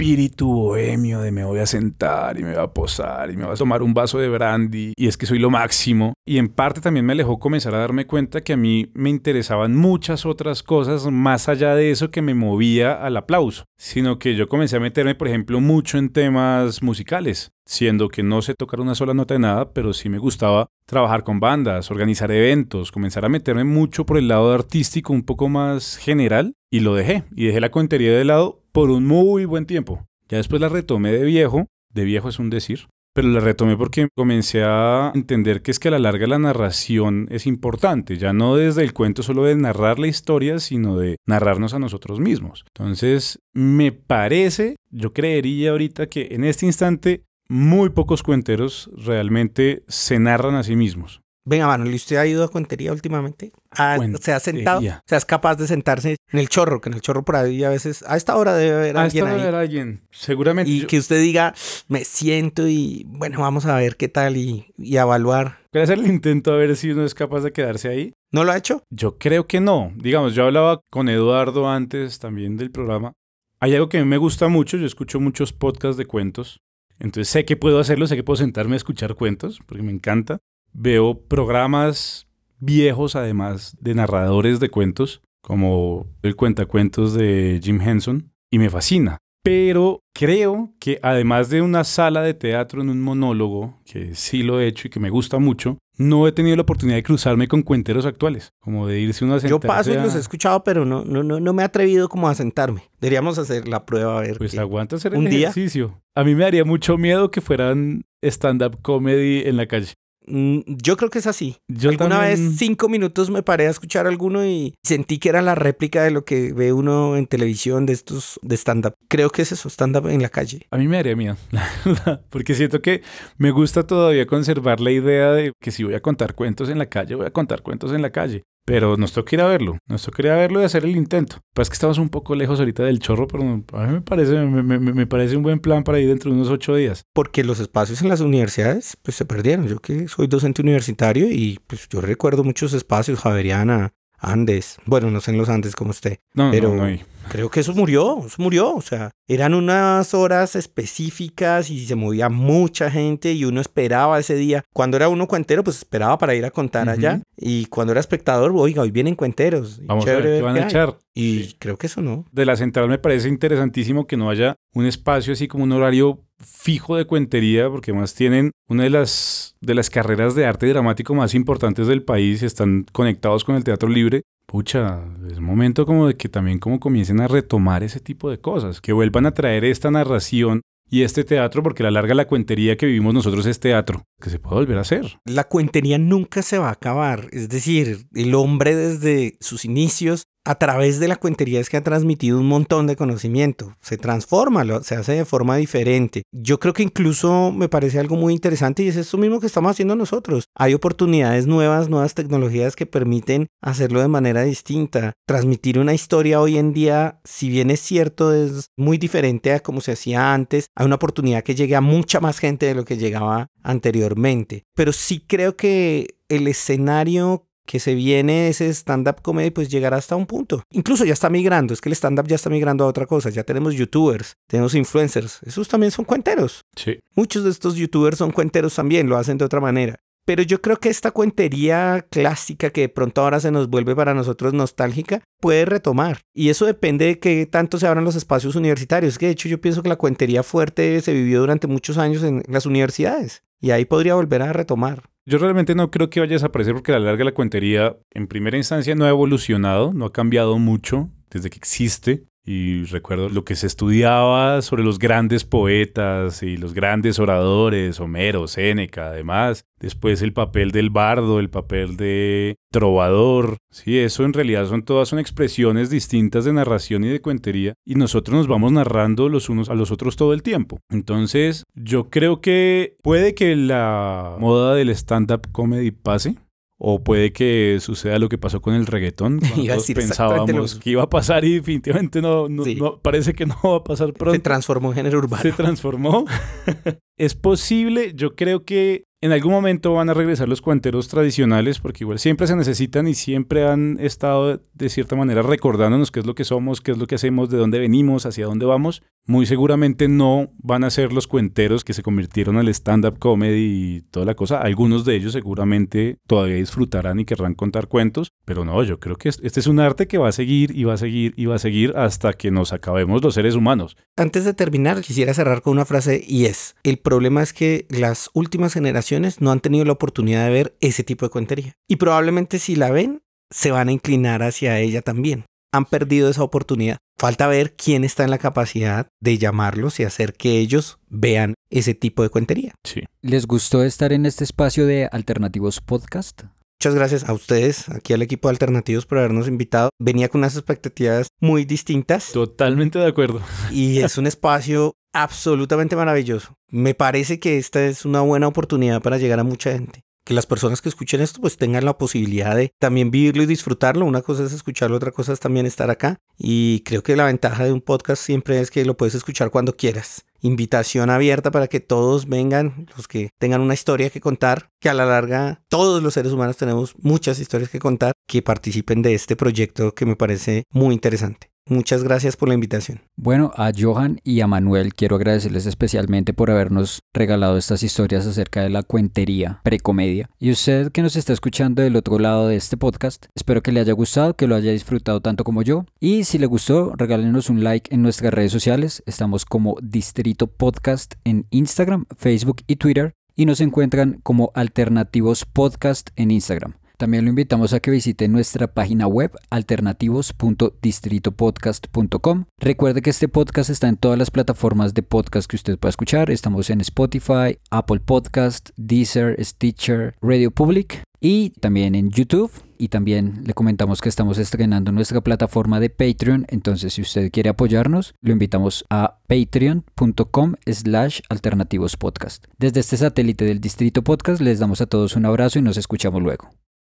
espíritu 0.00 0.46
bohemio 0.46 1.20
de 1.22 1.32
me 1.32 1.44
voy 1.44 1.58
a 1.58 1.66
sentar 1.66 2.38
y 2.38 2.44
me 2.44 2.52
voy 2.52 2.62
a 2.62 2.68
posar 2.68 3.32
y 3.32 3.36
me 3.36 3.46
voy 3.46 3.54
a 3.54 3.56
tomar 3.56 3.82
un 3.82 3.94
vaso 3.94 4.20
de 4.20 4.28
brandy 4.28 4.92
y 4.96 5.08
es 5.08 5.16
que 5.16 5.26
soy 5.26 5.40
lo 5.40 5.50
máximo. 5.50 6.14
Y 6.24 6.38
en 6.38 6.50
parte 6.50 6.80
también 6.80 7.04
me 7.04 7.14
alejó 7.14 7.40
comenzar 7.40 7.74
a 7.74 7.78
darme 7.78 8.06
cuenta 8.06 8.42
que 8.42 8.52
a 8.52 8.56
mí 8.56 8.92
me 8.94 9.10
interesaban 9.10 9.74
muchas 9.74 10.24
otras 10.24 10.62
cosas 10.62 11.10
más 11.10 11.48
allá 11.48 11.74
de 11.74 11.90
eso 11.90 12.12
que 12.12 12.22
me 12.22 12.34
movía 12.34 12.92
al 12.92 13.16
aplauso, 13.16 13.64
sino 13.76 14.20
que 14.20 14.36
yo 14.36 14.48
comencé 14.48 14.76
a 14.76 14.80
meterme, 14.80 15.16
por 15.16 15.26
ejemplo, 15.26 15.60
mucho 15.60 15.98
en 15.98 16.10
temas 16.10 16.80
musicales, 16.80 17.50
siendo 17.66 18.08
que 18.08 18.22
no 18.22 18.40
sé 18.40 18.54
tocar 18.54 18.78
una 18.78 18.94
sola 18.94 19.14
nota 19.14 19.34
de 19.34 19.40
nada, 19.40 19.72
pero 19.72 19.92
sí 19.92 20.08
me 20.08 20.18
gustaba 20.18 20.68
trabajar 20.86 21.24
con 21.24 21.40
bandas, 21.40 21.90
organizar 21.90 22.30
eventos, 22.30 22.92
comenzar 22.92 23.24
a 23.24 23.28
meterme 23.28 23.64
mucho 23.64 24.06
por 24.06 24.16
el 24.16 24.28
lado 24.28 24.54
artístico 24.54 25.12
un 25.12 25.24
poco 25.24 25.48
más 25.48 25.96
general 25.96 26.54
y 26.70 26.80
lo 26.80 26.94
dejé. 26.94 27.24
Y 27.34 27.46
dejé 27.46 27.60
la 27.60 27.72
cuentería 27.72 28.16
de 28.16 28.24
lado 28.24 28.57
por 28.78 28.90
un 28.90 29.08
muy 29.08 29.44
buen 29.44 29.66
tiempo. 29.66 30.06
Ya 30.28 30.36
después 30.36 30.62
la 30.62 30.68
retomé 30.68 31.10
de 31.10 31.24
viejo, 31.24 31.66
de 31.92 32.04
viejo 32.04 32.28
es 32.28 32.38
un 32.38 32.48
decir, 32.48 32.86
pero 33.12 33.26
la 33.26 33.40
retomé 33.40 33.76
porque 33.76 34.06
comencé 34.14 34.62
a 34.62 35.10
entender 35.16 35.62
que 35.62 35.72
es 35.72 35.80
que 35.80 35.88
a 35.88 35.90
la 35.90 35.98
larga 35.98 36.28
la 36.28 36.38
narración 36.38 37.26
es 37.32 37.48
importante, 37.48 38.18
ya 38.18 38.32
no 38.32 38.54
desde 38.54 38.84
el 38.84 38.92
cuento 38.92 39.24
solo 39.24 39.42
de 39.42 39.56
narrar 39.56 39.98
la 39.98 40.06
historia, 40.06 40.60
sino 40.60 40.96
de 40.96 41.16
narrarnos 41.26 41.74
a 41.74 41.80
nosotros 41.80 42.20
mismos. 42.20 42.64
Entonces, 42.68 43.40
me 43.52 43.90
parece, 43.90 44.76
yo 44.90 45.12
creería 45.12 45.72
ahorita 45.72 46.06
que 46.06 46.28
en 46.30 46.44
este 46.44 46.64
instante 46.64 47.24
muy 47.48 47.88
pocos 47.88 48.22
cuenteros 48.22 48.92
realmente 48.94 49.82
se 49.88 50.20
narran 50.20 50.54
a 50.54 50.62
sí 50.62 50.76
mismos. 50.76 51.20
Venga, 51.48 51.66
Manuel, 51.66 51.92
¿y 51.92 51.96
usted 51.96 52.16
ha 52.16 52.26
ido 52.26 52.44
a 52.44 52.48
cuentería 52.48 52.92
últimamente? 52.92 53.52
Ah, 53.70 53.96
¿Se 54.20 54.32
ha 54.32 54.38
sentado? 54.40 54.82
¿Se 55.06 55.16
es 55.16 55.24
capaz 55.24 55.56
de 55.56 55.66
sentarse 55.66 56.16
en 56.30 56.38
el 56.38 56.48
chorro? 56.50 56.80
Que 56.82 56.90
en 56.90 56.94
el 56.94 57.00
chorro 57.00 57.24
por 57.24 57.36
ahí 57.36 57.64
a 57.64 57.70
veces, 57.70 58.02
a 58.06 58.16
esta 58.18 58.36
hora 58.36 58.54
debe 58.54 58.76
haber 58.76 58.96
Ah, 58.98 59.02
alguien 59.04 59.24
esta 59.24 59.30
ahí. 59.34 59.36
debe 59.40 59.48
haber 59.48 59.60
alguien. 59.60 60.02
Seguramente. 60.10 60.70
Y 60.70 60.80
yo- 60.80 60.86
que 60.86 60.98
usted 60.98 61.22
diga, 61.22 61.54
me 61.88 62.04
siento 62.04 62.68
y 62.68 63.04
bueno, 63.08 63.40
vamos 63.40 63.64
a 63.64 63.76
ver 63.76 63.96
qué 63.96 64.08
tal 64.08 64.36
y, 64.36 64.66
y 64.76 64.98
a 64.98 65.02
evaluar. 65.02 65.58
Voy 65.72 65.80
a 65.80 65.84
hacer 65.84 65.98
el 65.98 66.06
intento 66.06 66.52
a 66.52 66.56
ver 66.56 66.76
si 66.76 66.90
uno 66.90 67.04
es 67.04 67.14
capaz 67.14 67.40
de 67.40 67.52
quedarse 67.52 67.88
ahí. 67.88 68.12
¿No 68.30 68.44
lo 68.44 68.52
ha 68.52 68.58
hecho? 68.58 68.82
Yo 68.90 69.16
creo 69.16 69.46
que 69.46 69.60
no. 69.60 69.90
Digamos, 69.96 70.34
yo 70.34 70.44
hablaba 70.44 70.80
con 70.90 71.08
Eduardo 71.08 71.66
antes 71.70 72.18
también 72.18 72.58
del 72.58 72.70
programa. 72.70 73.14
Hay 73.60 73.74
algo 73.74 73.88
que 73.88 73.96
a 73.98 74.02
mí 74.02 74.06
me 74.06 74.18
gusta 74.18 74.48
mucho. 74.48 74.76
Yo 74.76 74.84
escucho 74.86 75.18
muchos 75.18 75.54
podcasts 75.54 75.96
de 75.96 76.04
cuentos. 76.04 76.60
Entonces 77.00 77.28
sé 77.30 77.44
que 77.46 77.56
puedo 77.56 77.78
hacerlo, 77.78 78.06
sé 78.06 78.16
que 78.16 78.24
puedo 78.24 78.36
sentarme 78.36 78.74
a 78.74 78.76
escuchar 78.76 79.14
cuentos, 79.14 79.60
porque 79.66 79.82
me 79.82 79.92
encanta. 79.92 80.38
Veo 80.80 81.18
programas 81.26 82.28
viejos, 82.60 83.16
además 83.16 83.76
de 83.80 83.96
narradores 83.96 84.60
de 84.60 84.68
cuentos, 84.68 85.22
como 85.42 86.06
el 86.22 86.36
cuentacuentos 86.36 87.14
de 87.14 87.58
Jim 87.60 87.80
Henson, 87.80 88.30
y 88.48 88.60
me 88.60 88.70
fascina. 88.70 89.18
Pero 89.42 89.98
creo 90.14 90.70
que 90.78 91.00
además 91.02 91.48
de 91.48 91.62
una 91.62 91.82
sala 91.82 92.22
de 92.22 92.34
teatro 92.34 92.80
en 92.80 92.90
un 92.90 93.00
monólogo, 93.00 93.80
que 93.84 94.14
sí 94.14 94.44
lo 94.44 94.60
he 94.60 94.68
hecho 94.68 94.86
y 94.86 94.90
que 94.90 95.00
me 95.00 95.10
gusta 95.10 95.38
mucho, 95.38 95.78
no 95.96 96.28
he 96.28 96.32
tenido 96.32 96.54
la 96.54 96.62
oportunidad 96.62 96.96
de 96.96 97.02
cruzarme 97.02 97.48
con 97.48 97.62
cuenteros 97.62 98.06
actuales, 98.06 98.50
como 98.60 98.86
de 98.86 99.00
irse 99.00 99.24
uno 99.24 99.34
a 99.34 99.38
Yo 99.38 99.58
paso 99.58 99.90
y 99.92 99.96
a- 99.96 100.02
los 100.04 100.14
he 100.14 100.20
escuchado, 100.20 100.62
pero 100.62 100.84
no, 100.84 101.04
no, 101.04 101.24
no, 101.24 101.40
no 101.40 101.52
me 101.54 101.62
he 101.62 101.66
atrevido 101.66 102.08
como 102.08 102.28
a 102.28 102.36
sentarme. 102.36 102.82
Deberíamos 103.00 103.36
hacer 103.38 103.66
la 103.66 103.84
prueba 103.84 104.18
a 104.18 104.20
ver. 104.20 104.38
Pues 104.38 104.56
aguanta 104.56 104.94
hacer 104.94 105.16
¿Un 105.16 105.24
día? 105.28 105.48
ejercicio. 105.48 106.00
A 106.14 106.22
mí 106.22 106.36
me 106.36 106.44
daría 106.44 106.64
mucho 106.64 106.96
miedo 106.98 107.32
que 107.32 107.40
fueran 107.40 108.04
stand-up 108.22 108.80
comedy 108.82 109.42
en 109.44 109.56
la 109.56 109.66
calle. 109.66 109.94
Mm, 110.30 110.60
Yo 110.66 110.96
creo 110.96 111.10
que 111.10 111.18
es 111.18 111.26
así. 111.26 111.56
Yo 111.68 111.90
Alguna 111.90 112.18
también- 112.20 112.48
vez 112.50 112.58
cinco 112.58 112.88
minutos 112.88 113.30
me 113.30 113.42
paré 113.42 113.66
a 113.66 113.70
escuchar 113.70 114.06
alguno 114.06 114.44
y 114.44 114.74
sentí 114.82 115.18
que 115.18 115.28
era 115.30 115.42
la 115.42 115.54
réplica 115.54 116.02
de 116.02 116.10
lo 116.10 116.24
que 116.24 116.52
ve 116.52 116.72
uno 116.72 117.16
en 117.16 117.26
televisión 117.26 117.86
de 117.86 117.92
estos 117.94 118.38
de 118.42 118.56
stand-up. 118.56 118.94
Creo 119.08 119.30
que 119.30 119.42
es 119.42 119.52
eso, 119.52 119.68
stand-up 119.68 120.08
en 120.08 120.22
la 120.22 120.28
calle. 120.28 120.66
A 120.70 120.76
mí 120.76 120.86
me 120.88 120.96
daría 120.96 121.16
miedo, 121.16 121.36
porque 122.30 122.54
siento 122.54 122.80
que 122.82 123.02
me 123.36 123.50
gusta 123.50 123.86
todavía 123.86 124.26
conservar 124.26 124.80
la 124.80 124.90
idea 124.90 125.32
de 125.32 125.52
que 125.60 125.70
si 125.70 125.84
voy 125.84 125.94
a 125.94 126.00
contar 126.00 126.34
cuentos 126.34 126.68
en 126.68 126.78
la 126.78 126.86
calle, 126.86 127.14
voy 127.14 127.26
a 127.26 127.30
contar 127.30 127.62
cuentos 127.62 127.92
en 127.92 128.02
la 128.02 128.10
calle. 128.10 128.44
Pero 128.68 128.96
nos 128.96 129.12
toca 129.12 129.34
ir 129.34 129.40
a 129.40 129.46
verlo, 129.46 129.78
nos 129.86 130.02
toca 130.02 130.22
ir 130.22 130.28
a 130.30 130.36
verlo 130.36 130.60
y 130.60 130.64
hacer 130.64 130.84
el 130.84 130.96
intento. 130.96 131.38
Pues 131.54 131.66
es 131.66 131.70
que 131.70 131.74
estamos 131.74 131.98
un 131.98 132.08
poco 132.08 132.34
lejos 132.34 132.58
ahorita 132.60 132.84
del 132.84 132.98
chorro, 133.00 133.26
pero 133.26 133.42
a 133.44 133.86
mí 133.86 133.92
me 133.94 134.00
parece, 134.02 134.34
me, 134.44 134.62
me- 134.62 134.78
me 134.78 135.06
parece 135.06 135.36
un 135.36 135.42
buen 135.42 135.58
plan 135.58 135.82
para 135.84 135.98
ir 135.98 136.08
dentro 136.08 136.30
de 136.30 136.36
unos 136.36 136.50
ocho 136.50 136.74
días. 136.74 137.02
Porque 137.14 137.44
los 137.44 137.60
espacios 137.60 138.02
en 138.02 138.08
las 138.08 138.20
universidades 138.20 138.96
pues 139.02 139.16
se 139.16 139.24
perdieron. 139.24 139.66
Yo 139.66 139.78
que 139.78 140.06
soy 140.08 140.26
docente 140.26 140.62
universitario 140.62 141.30
y 141.30 141.58
pues 141.66 141.88
yo 141.88 142.00
recuerdo 142.00 142.44
muchos 142.44 142.72
espacios, 142.74 143.20
Javeriana, 143.20 143.92
Andes. 144.18 144.78
Bueno, 144.84 145.10
no 145.10 145.20
sé 145.20 145.30
en 145.30 145.38
los 145.38 145.48
Andes 145.48 145.74
como 145.76 145.90
usted. 145.90 146.18
No, 146.34 146.50
Pero- 146.50 146.70
no, 146.70 146.76
no 146.76 146.84
hay. 146.84 147.02
Creo 147.30 147.50
que 147.50 147.60
eso 147.60 147.74
murió, 147.74 148.22
eso 148.24 148.36
murió. 148.40 148.74
O 148.74 148.80
sea, 148.80 149.10
eran 149.28 149.52
unas 149.52 150.14
horas 150.14 150.56
específicas 150.56 151.68
y 151.70 151.84
se 151.86 151.94
movía 151.94 152.28
mucha 152.30 152.90
gente 152.90 153.32
y 153.32 153.44
uno 153.44 153.60
esperaba 153.60 154.18
ese 154.18 154.34
día. 154.34 154.64
Cuando 154.72 154.96
era 154.96 155.08
uno 155.10 155.26
cuentero, 155.28 155.62
pues 155.62 155.76
esperaba 155.76 156.16
para 156.16 156.34
ir 156.34 156.44
a 156.46 156.50
contar 156.50 156.88
allá. 156.88 157.20
Y 157.36 157.66
cuando 157.66 157.92
era 157.92 158.00
espectador, 158.00 158.52
oiga, 158.56 158.80
hoy 158.82 158.90
vienen 158.90 159.14
cuenteros. 159.14 159.80
Vamos 159.84 160.06
a 160.06 160.12
ver 160.14 160.22
qué 160.22 160.40
van 160.42 160.56
a 160.56 160.64
echar. 160.64 160.96
Y 161.14 161.44
Sí. 161.44 161.56
creo 161.58 161.76
que 161.76 161.86
eso 161.88 162.00
no. 162.00 162.24
de 162.32 162.46
la 162.46 162.56
central 162.56 162.88
me 162.88 162.98
parece 162.98 163.28
interesantísimo 163.28 164.06
que 164.06 164.16
no 164.16 164.30
haya 164.30 164.56
un 164.74 164.86
espacio 164.86 165.32
así 165.32 165.48
como 165.48 165.64
un 165.64 165.72
horario 165.72 166.24
fijo 166.38 166.96
de 166.96 167.06
cuentería, 167.06 167.68
porque 167.68 167.92
más 167.92 168.14
tienen 168.14 168.52
una 168.68 168.84
de 168.84 168.90
las, 168.90 169.56
de 169.60 169.74
las 169.74 169.90
carreras 169.90 170.34
de 170.34 170.46
arte 170.46 170.66
dramático 170.66 171.14
más 171.14 171.34
importantes 171.34 171.86
del 171.86 172.02
país, 172.02 172.42
están 172.42 172.86
conectados 172.92 173.44
con 173.44 173.56
el 173.56 173.64
teatro 173.64 173.88
libre. 173.88 174.22
Pucha, 174.46 175.04
es 175.30 175.40
momento 175.40 175.84
como 175.84 176.06
de 176.06 176.16
que 176.16 176.28
también 176.28 176.58
como 176.58 176.80
comiencen 176.80 177.20
a 177.20 177.28
retomar 177.28 177.82
ese 177.82 178.00
tipo 178.00 178.30
de 178.30 178.40
cosas, 178.40 178.80
que 178.80 178.92
vuelvan 178.92 179.26
a 179.26 179.34
traer 179.34 179.64
esta 179.64 179.90
narración 179.90 180.62
y 180.90 181.02
este 181.02 181.24
teatro, 181.24 181.62
porque 181.62 181.82
a 181.82 181.84
la 181.84 181.90
larga 181.90 182.14
la 182.14 182.26
cuentería 182.26 182.76
que 182.76 182.86
vivimos 182.86 183.12
nosotros 183.12 183.44
es 183.46 183.60
teatro, 183.60 184.04
que 184.20 184.30
se 184.30 184.38
puede 184.38 184.56
volver 184.56 184.78
a 184.78 184.82
hacer. 184.82 185.18
La 185.26 185.44
cuentería 185.44 185.98
nunca 185.98 186.42
se 186.42 186.58
va 186.58 186.68
a 186.68 186.72
acabar. 186.72 187.28
Es 187.32 187.48
decir, 187.48 188.06
el 188.14 188.34
hombre 188.34 188.74
desde 188.74 189.36
sus 189.40 189.64
inicios, 189.64 190.24
a 190.48 190.54
través 190.54 190.98
de 190.98 191.08
la 191.08 191.16
cuentería 191.16 191.60
es 191.60 191.68
que 191.68 191.76
ha 191.76 191.82
transmitido 191.84 192.38
un 192.38 192.46
montón 192.48 192.86
de 192.86 192.96
conocimiento. 192.96 193.74
Se 193.82 193.98
transforma, 193.98 194.64
lo- 194.64 194.82
se 194.82 194.94
hace 194.94 195.12
de 195.12 195.24
forma 195.26 195.56
diferente. 195.56 196.22
Yo 196.32 196.58
creo 196.58 196.72
que 196.72 196.82
incluso 196.82 197.52
me 197.52 197.68
parece 197.68 197.98
algo 197.98 198.16
muy 198.16 198.32
interesante 198.32 198.82
y 198.82 198.88
es 198.88 198.96
esto 198.96 199.18
mismo 199.18 199.40
que 199.40 199.46
estamos 199.46 199.70
haciendo 199.72 199.94
nosotros. 199.94 200.44
Hay 200.54 200.72
oportunidades 200.72 201.46
nuevas, 201.46 201.90
nuevas 201.90 202.14
tecnologías 202.14 202.76
que 202.76 202.86
permiten 202.86 203.48
hacerlo 203.60 204.00
de 204.00 204.08
manera 204.08 204.42
distinta. 204.42 205.12
Transmitir 205.26 205.78
una 205.78 205.92
historia 205.92 206.40
hoy 206.40 206.56
en 206.56 206.72
día, 206.72 207.20
si 207.24 207.50
bien 207.50 207.70
es 207.70 207.80
cierto, 207.80 208.32
es 208.32 208.70
muy 208.76 208.96
diferente 208.96 209.52
a 209.52 209.60
como 209.60 209.82
se 209.82 209.92
hacía 209.92 210.32
antes. 210.32 210.68
Hay 210.74 210.86
una 210.86 210.94
oportunidad 210.94 211.44
que 211.44 211.54
llegue 211.54 211.76
a 211.76 211.82
mucha 211.82 212.20
más 212.20 212.38
gente 212.38 212.64
de 212.64 212.74
lo 212.74 212.86
que 212.86 212.96
llegaba 212.96 213.48
anteriormente. 213.62 214.64
Pero 214.74 214.92
sí 214.92 215.22
creo 215.26 215.56
que 215.56 216.16
el 216.28 216.46
escenario 216.46 217.47
que 217.68 217.78
se 217.78 217.94
viene 217.94 218.48
ese 218.48 218.70
stand-up 218.70 219.20
comedy 219.20 219.50
pues 219.50 219.68
llegará 219.68 219.98
hasta 219.98 220.16
un 220.16 220.24
punto. 220.24 220.62
Incluso 220.70 221.04
ya 221.04 221.12
está 221.12 221.28
migrando, 221.28 221.74
es 221.74 221.82
que 221.82 221.90
el 221.90 221.94
stand-up 221.94 222.26
ya 222.26 222.36
está 222.36 222.48
migrando 222.48 222.84
a 222.84 222.86
otra 222.86 223.04
cosa. 223.04 223.28
Ya 223.28 223.44
tenemos 223.44 223.74
youtubers, 223.74 224.36
tenemos 224.48 224.74
influencers, 224.74 225.40
esos 225.44 225.68
también 225.68 225.92
son 225.92 226.06
cuenteros. 226.06 226.64
Sí. 226.74 226.98
Muchos 227.14 227.44
de 227.44 227.50
estos 227.50 227.74
youtubers 227.76 228.16
son 228.16 228.32
cuenteros 228.32 228.74
también, 228.74 229.08
lo 229.08 229.18
hacen 229.18 229.36
de 229.36 229.44
otra 229.44 229.60
manera. 229.60 230.00
Pero 230.24 230.42
yo 230.42 230.60
creo 230.62 230.78
que 230.78 230.88
esta 230.88 231.10
cuentería 231.10 232.06
clásica 232.10 232.70
que 232.70 232.82
de 232.82 232.88
pronto 232.88 233.22
ahora 233.22 233.40
se 233.40 233.50
nos 233.50 233.68
vuelve 233.68 233.94
para 233.94 234.14
nosotros 234.14 234.54
nostálgica 234.54 235.22
puede 235.40 235.64
retomar. 235.64 236.20
Y 236.34 236.48
eso 236.48 236.66
depende 236.66 237.06
de 237.06 237.18
que 237.18 237.46
tanto 237.46 237.78
se 237.78 237.86
abran 237.86 238.04
los 238.04 238.14
espacios 238.14 238.54
universitarios. 238.54 239.16
Que 239.16 239.26
de 239.26 239.32
hecho 239.32 239.48
yo 239.48 239.58
pienso 239.58 239.82
que 239.82 239.88
la 239.88 239.96
cuentería 239.96 240.42
fuerte 240.42 241.00
se 241.00 241.14
vivió 241.14 241.40
durante 241.40 241.66
muchos 241.66 241.96
años 241.96 242.22
en 242.22 242.42
las 242.46 242.66
universidades. 242.66 243.42
Y 243.58 243.70
ahí 243.70 243.86
podría 243.86 244.16
volver 244.16 244.42
a 244.42 244.52
retomar. 244.52 245.04
Yo 245.28 245.36
realmente 245.36 245.74
no 245.74 245.90
creo 245.90 246.08
que 246.08 246.20
vaya 246.20 246.32
a 246.32 246.40
desaparecer 246.40 246.72
porque 246.72 246.90
a 246.90 246.98
la 246.98 247.04
larga 247.04 247.22
la 247.22 247.34
cuentería 247.34 247.98
en 248.14 248.28
primera 248.28 248.56
instancia 248.56 248.94
no 248.94 249.04
ha 249.04 249.10
evolucionado, 249.10 249.92
no 249.92 250.06
ha 250.06 250.12
cambiado 250.12 250.58
mucho 250.58 251.10
desde 251.28 251.50
que 251.50 251.58
existe. 251.58 252.24
Y 252.50 252.84
recuerdo 252.84 253.28
lo 253.28 253.44
que 253.44 253.56
se 253.56 253.66
estudiaba 253.66 254.62
sobre 254.62 254.82
los 254.82 254.98
grandes 254.98 255.44
poetas 255.44 256.42
y 256.42 256.56
los 256.56 256.72
grandes 256.72 257.18
oradores, 257.18 258.00
Homero, 258.00 258.48
Séneca, 258.48 259.08
además. 259.08 259.66
Después 259.78 260.22
el 260.22 260.32
papel 260.32 260.70
del 260.70 260.88
bardo, 260.88 261.40
el 261.40 261.50
papel 261.50 261.98
de 261.98 262.56
trovador. 262.72 263.58
Sí, 263.70 263.98
eso 263.98 264.24
en 264.24 264.32
realidad 264.32 264.64
son 264.64 264.82
todas 264.82 265.10
son 265.10 265.18
expresiones 265.18 265.90
distintas 265.90 266.46
de 266.46 266.54
narración 266.54 267.04
y 267.04 267.08
de 267.08 267.20
cuentería. 267.20 267.74
Y 267.84 267.96
nosotros 267.96 268.34
nos 268.34 268.48
vamos 268.48 268.72
narrando 268.72 269.28
los 269.28 269.50
unos 269.50 269.68
a 269.68 269.74
los 269.74 269.90
otros 269.90 270.16
todo 270.16 270.32
el 270.32 270.42
tiempo. 270.42 270.78
Entonces, 270.88 271.64
yo 271.74 272.08
creo 272.08 272.40
que 272.40 272.96
puede 273.02 273.34
que 273.34 273.56
la 273.56 274.36
moda 274.38 274.74
del 274.74 274.88
stand-up 274.88 275.52
comedy 275.52 275.90
pase. 275.90 276.36
O 276.80 277.02
puede 277.02 277.32
que 277.32 277.78
suceda 277.80 278.20
lo 278.20 278.28
que 278.28 278.38
pasó 278.38 278.60
con 278.60 278.74
el 278.74 278.86
reggaetón. 278.86 279.40
Cuando 279.54 279.84
pensábamos 279.94 280.76
que 280.76 280.90
iba 280.90 281.02
a 281.02 281.10
pasar 281.10 281.44
y 281.44 281.54
definitivamente 281.54 282.22
no, 282.22 282.48
no, 282.48 282.62
Sí. 282.64 282.76
no- 282.76 282.98
parece 283.00 283.34
que 283.34 283.46
no 283.46 283.56
va 283.64 283.76
a 283.78 283.84
pasar 283.84 284.12
pronto 284.12 284.34
Se 284.34 284.38
transformó 284.38 284.90
en 284.90 284.94
género 284.94 285.18
urbano. 285.18 285.42
se 285.42 285.50
transformó. 285.52 286.24
es 287.18 287.34
posible, 287.34 288.12
yo 288.14 288.36
creo 288.36 288.64
que 288.64 289.04
en 289.20 289.32
algún 289.32 289.50
momento 289.52 289.94
van 289.94 290.10
a 290.10 290.14
regresar 290.14 290.48
los 290.48 290.60
cuenteros 290.62 291.08
tradicionales 291.08 291.80
porque 291.80 292.04
igual 292.04 292.20
siempre 292.20 292.46
se 292.46 292.54
necesitan 292.54 293.08
y 293.08 293.14
siempre 293.14 293.66
han 293.66 293.98
estado 294.00 294.62
de 294.74 294.88
cierta 294.88 295.16
manera 295.16 295.42
recordándonos 295.42 296.12
qué 296.12 296.20
es 296.20 296.26
lo 296.26 296.36
que 296.36 296.44
somos, 296.44 296.80
qué 296.80 296.92
es 296.92 296.98
lo 296.98 297.06
que 297.08 297.16
hacemos, 297.16 297.50
de 297.50 297.56
dónde 297.58 297.80
venimos, 297.80 298.26
hacia 298.26 298.46
dónde 298.46 298.64
vamos. 298.66 299.02
Muy 299.26 299.44
seguramente 299.44 300.08
no 300.08 300.50
van 300.56 300.84
a 300.84 300.90
ser 300.90 301.12
los 301.12 301.26
cuenteros 301.26 301.84
que 301.84 301.92
se 301.92 302.02
convirtieron 302.02 302.56
al 302.56 302.68
stand-up 302.68 303.18
comedy 303.18 303.96
y 303.96 304.00
toda 304.02 304.24
la 304.24 304.34
cosa. 304.34 304.60
Algunos 304.60 305.04
de 305.04 305.16
ellos 305.16 305.32
seguramente 305.32 306.16
todavía 306.26 306.54
disfrutarán 306.54 307.18
y 307.18 307.24
querrán 307.26 307.54
contar 307.54 307.88
cuentos, 307.88 308.32
pero 308.46 308.64
no, 308.64 308.82
yo 308.84 309.00
creo 309.00 309.16
que 309.16 309.28
es- 309.28 309.40
este 309.42 309.60
es 309.60 309.66
un 309.66 309.80
arte 309.80 310.06
que 310.06 310.16
va 310.16 310.28
a 310.28 310.32
seguir 310.32 310.74
y 310.74 310.84
va 310.84 310.94
a 310.94 310.96
seguir 310.96 311.34
y 311.36 311.44
va 311.46 311.56
a 311.56 311.58
seguir 311.58 311.92
hasta 311.96 312.32
que 312.32 312.50
nos 312.50 312.72
acabemos 312.72 313.22
los 313.22 313.34
seres 313.34 313.54
humanos. 313.54 313.96
Antes 314.16 314.44
de 314.44 314.54
terminar, 314.54 315.00
quisiera 315.02 315.34
cerrar 315.34 315.60
con 315.60 315.72
una 315.72 315.84
frase 315.84 316.24
y 316.26 316.46
es, 316.46 316.76
el 316.82 316.98
problema 316.98 317.42
es 317.42 317.52
que 317.52 317.84
las 317.90 318.30
últimas 318.32 318.72
generaciones 318.72 319.07
no 319.40 319.50
han 319.50 319.60
tenido 319.60 319.84
la 319.84 319.92
oportunidad 319.92 320.44
de 320.44 320.50
ver 320.50 320.76
ese 320.80 321.04
tipo 321.04 321.26
de 321.26 321.30
cuentería. 321.30 321.74
Y 321.88 321.96
probablemente 321.96 322.58
si 322.58 322.76
la 322.76 322.90
ven, 322.90 323.20
se 323.50 323.70
van 323.70 323.88
a 323.88 323.92
inclinar 323.92 324.42
hacia 324.42 324.78
ella 324.78 325.02
también. 325.02 325.46
Han 325.72 325.84
perdido 325.84 326.30
esa 326.30 326.42
oportunidad. 326.42 326.98
Falta 327.18 327.46
ver 327.46 327.74
quién 327.74 328.04
está 328.04 328.24
en 328.24 328.30
la 328.30 328.38
capacidad 328.38 329.08
de 329.20 329.38
llamarlos 329.38 330.00
y 330.00 330.04
hacer 330.04 330.34
que 330.34 330.58
ellos 330.58 330.98
vean 331.08 331.54
ese 331.70 331.94
tipo 331.94 332.22
de 332.22 332.30
cuentería. 332.30 332.74
Sí. 332.84 333.02
¿Les 333.22 333.46
gustó 333.46 333.82
estar 333.82 334.12
en 334.12 334.24
este 334.24 334.44
espacio 334.44 334.86
de 334.86 335.08
Alternativos 335.10 335.80
Podcast? 335.80 336.44
Muchas 336.80 336.94
gracias 336.94 337.28
a 337.28 337.32
ustedes, 337.32 337.88
aquí 337.88 338.12
al 338.12 338.22
equipo 338.22 338.46
de 338.46 338.52
Alternativos 338.52 339.04
por 339.04 339.18
habernos 339.18 339.48
invitado. 339.48 339.90
Venía 339.98 340.28
con 340.28 340.42
unas 340.42 340.54
expectativas 340.54 341.26
muy 341.40 341.64
distintas. 341.64 342.30
Totalmente 342.30 343.00
de 343.00 343.06
acuerdo. 343.08 343.40
y 343.72 343.98
es 343.98 344.16
un 344.16 344.26
espacio 344.28 344.94
absolutamente 345.12 345.96
maravilloso. 345.96 346.54
Me 346.70 346.94
parece 346.94 347.40
que 347.40 347.58
esta 347.58 347.84
es 347.84 348.04
una 348.04 348.20
buena 348.20 348.46
oportunidad 348.46 349.02
para 349.02 349.18
llegar 349.18 349.40
a 349.40 349.42
mucha 349.42 349.72
gente. 349.72 350.04
Que 350.24 350.34
las 350.34 350.46
personas 350.46 350.80
que 350.80 350.88
escuchen 350.88 351.20
esto 351.20 351.40
pues 351.40 351.56
tengan 351.56 351.84
la 351.84 351.98
posibilidad 351.98 352.54
de 352.54 352.70
también 352.78 353.10
vivirlo 353.10 353.42
y 353.42 353.46
disfrutarlo. 353.46 354.06
Una 354.06 354.22
cosa 354.22 354.44
es 354.44 354.52
escucharlo, 354.52 354.98
otra 354.98 355.10
cosa 355.10 355.32
es 355.32 355.40
también 355.40 355.66
estar 355.66 355.90
acá. 355.90 356.18
Y 356.38 356.84
creo 356.84 357.02
que 357.02 357.16
la 357.16 357.24
ventaja 357.24 357.64
de 357.64 357.72
un 357.72 357.80
podcast 357.80 358.22
siempre 358.22 358.60
es 358.60 358.70
que 358.70 358.84
lo 358.84 358.96
puedes 358.96 359.16
escuchar 359.16 359.50
cuando 359.50 359.74
quieras. 359.74 360.26
Invitación 360.40 361.10
abierta 361.10 361.50
para 361.50 361.66
que 361.66 361.80
todos 361.80 362.28
vengan, 362.28 362.86
los 362.96 363.08
que 363.08 363.30
tengan 363.38 363.60
una 363.60 363.74
historia 363.74 364.10
que 364.10 364.20
contar, 364.20 364.70
que 364.80 364.88
a 364.88 364.94
la 364.94 365.04
larga 365.04 365.62
todos 365.68 366.02
los 366.02 366.14
seres 366.14 366.32
humanos 366.32 366.56
tenemos 366.56 366.94
muchas 366.98 367.40
historias 367.40 367.70
que 367.70 367.80
contar, 367.80 368.12
que 368.26 368.42
participen 368.42 369.02
de 369.02 369.14
este 369.14 369.34
proyecto 369.34 369.94
que 369.94 370.06
me 370.06 370.16
parece 370.16 370.64
muy 370.70 370.94
interesante. 370.94 371.47
Muchas 371.68 372.02
gracias 372.02 372.36
por 372.36 372.48
la 372.48 372.54
invitación. 372.54 373.02
Bueno, 373.16 373.52
a 373.54 373.72
Johan 373.78 374.20
y 374.24 374.40
a 374.40 374.46
Manuel 374.46 374.94
quiero 374.94 375.16
agradecerles 375.16 375.66
especialmente 375.66 376.32
por 376.32 376.50
habernos 376.50 377.00
regalado 377.12 377.58
estas 377.58 377.82
historias 377.82 378.26
acerca 378.26 378.62
de 378.62 378.70
la 378.70 378.82
cuentería 378.82 379.60
precomedia. 379.64 380.30
Y 380.38 380.50
usted 380.50 380.90
que 380.90 381.02
nos 381.02 381.16
está 381.16 381.34
escuchando 381.34 381.82
del 381.82 381.96
otro 381.96 382.18
lado 382.18 382.48
de 382.48 382.56
este 382.56 382.78
podcast, 382.78 383.26
espero 383.34 383.62
que 383.62 383.72
le 383.72 383.80
haya 383.80 383.92
gustado, 383.92 384.34
que 384.34 384.46
lo 384.46 384.54
haya 384.54 384.72
disfrutado 384.72 385.20
tanto 385.20 385.44
como 385.44 385.62
yo. 385.62 385.84
Y 386.00 386.24
si 386.24 386.38
le 386.38 386.46
gustó, 386.46 386.94
regálenos 386.96 387.50
un 387.50 387.62
like 387.62 387.94
en 387.94 388.02
nuestras 388.02 388.32
redes 388.32 388.52
sociales. 388.52 389.02
Estamos 389.04 389.44
como 389.44 389.76
Distrito 389.82 390.46
Podcast 390.46 391.16
en 391.24 391.46
Instagram, 391.50 392.06
Facebook 392.16 392.62
y 392.66 392.76
Twitter. 392.76 393.12
Y 393.36 393.44
nos 393.44 393.60
encuentran 393.60 394.20
como 394.22 394.50
Alternativos 394.54 395.44
Podcast 395.44 396.10
en 396.16 396.30
Instagram. 396.30 396.74
También 396.98 397.24
lo 397.24 397.30
invitamos 397.30 397.72
a 397.72 397.80
que 397.80 397.92
visite 397.92 398.26
nuestra 398.26 398.66
página 398.66 399.06
web 399.06 399.30
alternativos.distritopodcast.com. 399.50 402.46
Recuerde 402.58 403.02
que 403.02 403.10
este 403.10 403.28
podcast 403.28 403.70
está 403.70 403.86
en 403.86 403.96
todas 403.96 404.18
las 404.18 404.32
plataformas 404.32 404.94
de 404.94 405.04
podcast 405.04 405.48
que 405.48 405.54
usted 405.54 405.78
pueda 405.78 405.90
escuchar. 405.90 406.28
Estamos 406.28 406.70
en 406.70 406.80
Spotify, 406.80 407.60
Apple 407.70 408.00
Podcast, 408.00 408.70
Deezer, 408.76 409.36
Stitcher, 409.44 410.16
Radio 410.20 410.50
Public 410.50 411.04
y 411.20 411.50
también 411.60 411.94
en 411.94 412.10
YouTube. 412.10 412.50
Y 412.78 412.88
también 412.88 413.44
le 413.44 413.54
comentamos 413.54 414.00
que 414.00 414.08
estamos 414.08 414.38
estrenando 414.38 414.90
nuestra 414.90 415.20
plataforma 415.20 415.78
de 415.78 415.90
Patreon. 415.90 416.46
Entonces, 416.48 416.94
si 416.94 417.02
usted 417.02 417.30
quiere 417.30 417.50
apoyarnos, 417.50 418.14
lo 418.22 418.32
invitamos 418.32 418.84
a 418.90 419.20
patreon.com 419.28 420.56
slash 420.66 421.20
alternativospodcast. 421.28 422.46
Desde 422.58 422.80
este 422.80 422.96
satélite 422.96 423.44
del 423.44 423.60
Distrito 423.60 424.02
Podcast 424.02 424.40
les 424.40 424.58
damos 424.58 424.80
a 424.80 424.86
todos 424.86 425.14
un 425.14 425.26
abrazo 425.26 425.60
y 425.60 425.62
nos 425.62 425.76
escuchamos 425.76 426.20
luego. 426.22 426.50